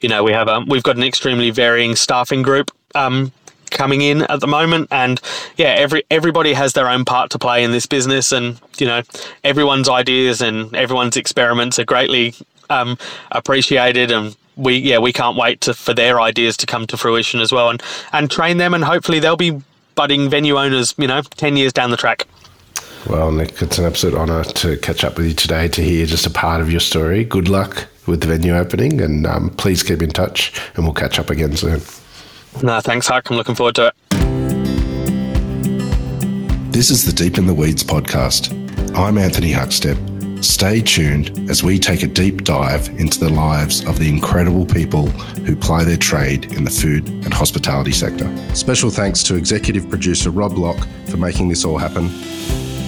you 0.00 0.08
know, 0.08 0.22
we 0.22 0.32
have 0.32 0.48
a, 0.48 0.64
we've 0.66 0.82
got 0.82 0.96
an 0.96 1.02
extremely 1.02 1.50
varying 1.50 1.96
staffing 1.96 2.42
group 2.42 2.70
um, 2.94 3.32
coming 3.70 4.00
in 4.00 4.22
at 4.22 4.40
the 4.40 4.46
moment, 4.46 4.88
and 4.90 5.20
yeah, 5.56 5.68
every 5.68 6.04
everybody 6.10 6.52
has 6.54 6.72
their 6.72 6.88
own 6.88 7.04
part 7.04 7.30
to 7.30 7.38
play 7.38 7.64
in 7.64 7.72
this 7.72 7.86
business, 7.86 8.32
and 8.32 8.60
you 8.78 8.86
know, 8.86 9.02
everyone's 9.44 9.88
ideas 9.88 10.40
and 10.40 10.74
everyone's 10.74 11.16
experiments 11.16 11.78
are 11.78 11.84
greatly 11.84 12.34
um, 12.70 12.96
appreciated. 13.32 14.10
And 14.10 14.36
we 14.56 14.76
yeah 14.76 14.98
we 14.98 15.12
can't 15.12 15.36
wait 15.36 15.60
to, 15.62 15.74
for 15.74 15.94
their 15.94 16.20
ideas 16.20 16.56
to 16.58 16.66
come 16.66 16.86
to 16.88 16.96
fruition 16.96 17.40
as 17.40 17.52
well 17.52 17.70
and 17.70 17.82
and 18.12 18.30
train 18.30 18.58
them. 18.58 18.74
And 18.74 18.84
hopefully 18.84 19.20
they'll 19.20 19.36
be 19.36 19.62
budding 19.94 20.28
venue 20.30 20.56
owners 20.56 20.94
you 20.96 21.08
know 21.08 21.22
10 21.22 21.56
years 21.56 21.72
down 21.72 21.90
the 21.90 21.96
track 21.96 22.26
well, 23.08 23.32
Nick, 23.32 23.62
it's 23.62 23.78
an 23.78 23.86
absolute 23.86 24.14
honour 24.14 24.44
to 24.44 24.76
catch 24.78 25.02
up 25.02 25.16
with 25.16 25.26
you 25.26 25.32
today 25.32 25.66
to 25.68 25.82
hear 25.82 26.04
just 26.04 26.26
a 26.26 26.30
part 26.30 26.60
of 26.60 26.70
your 26.70 26.80
story. 26.80 27.24
Good 27.24 27.48
luck 27.48 27.88
with 28.06 28.20
the 28.20 28.26
venue 28.26 28.54
opening, 28.54 29.00
and 29.00 29.26
um, 29.26 29.50
please 29.50 29.82
keep 29.82 30.02
in 30.02 30.10
touch, 30.10 30.52
and 30.74 30.84
we'll 30.84 30.94
catch 30.94 31.18
up 31.18 31.30
again 31.30 31.56
soon. 31.56 31.80
No, 32.62 32.80
thanks, 32.80 33.06
Huck. 33.06 33.30
I'm 33.30 33.36
looking 33.36 33.54
forward 33.54 33.76
to 33.76 33.88
it. 33.88 33.94
This 36.72 36.90
is 36.90 37.06
the 37.06 37.12
Deep 37.12 37.38
in 37.38 37.46
the 37.46 37.54
Weeds 37.54 37.82
podcast. 37.82 38.52
I'm 38.94 39.16
Anthony 39.16 39.52
Huckstep. 39.52 40.44
Stay 40.44 40.80
tuned 40.80 41.50
as 41.50 41.64
we 41.64 41.78
take 41.78 42.02
a 42.04 42.06
deep 42.06 42.44
dive 42.44 42.88
into 42.90 43.18
the 43.18 43.30
lives 43.30 43.84
of 43.86 43.98
the 43.98 44.08
incredible 44.08 44.64
people 44.64 45.08
who 45.46 45.56
ply 45.56 45.82
their 45.82 45.96
trade 45.96 46.52
in 46.52 46.62
the 46.62 46.70
food 46.70 47.08
and 47.08 47.34
hospitality 47.34 47.90
sector. 47.90 48.30
Special 48.54 48.90
thanks 48.90 49.24
to 49.24 49.34
executive 49.34 49.88
producer 49.88 50.30
Rob 50.30 50.56
Locke 50.56 50.86
for 51.06 51.16
making 51.16 51.48
this 51.48 51.64
all 51.64 51.78
happen 51.78 52.08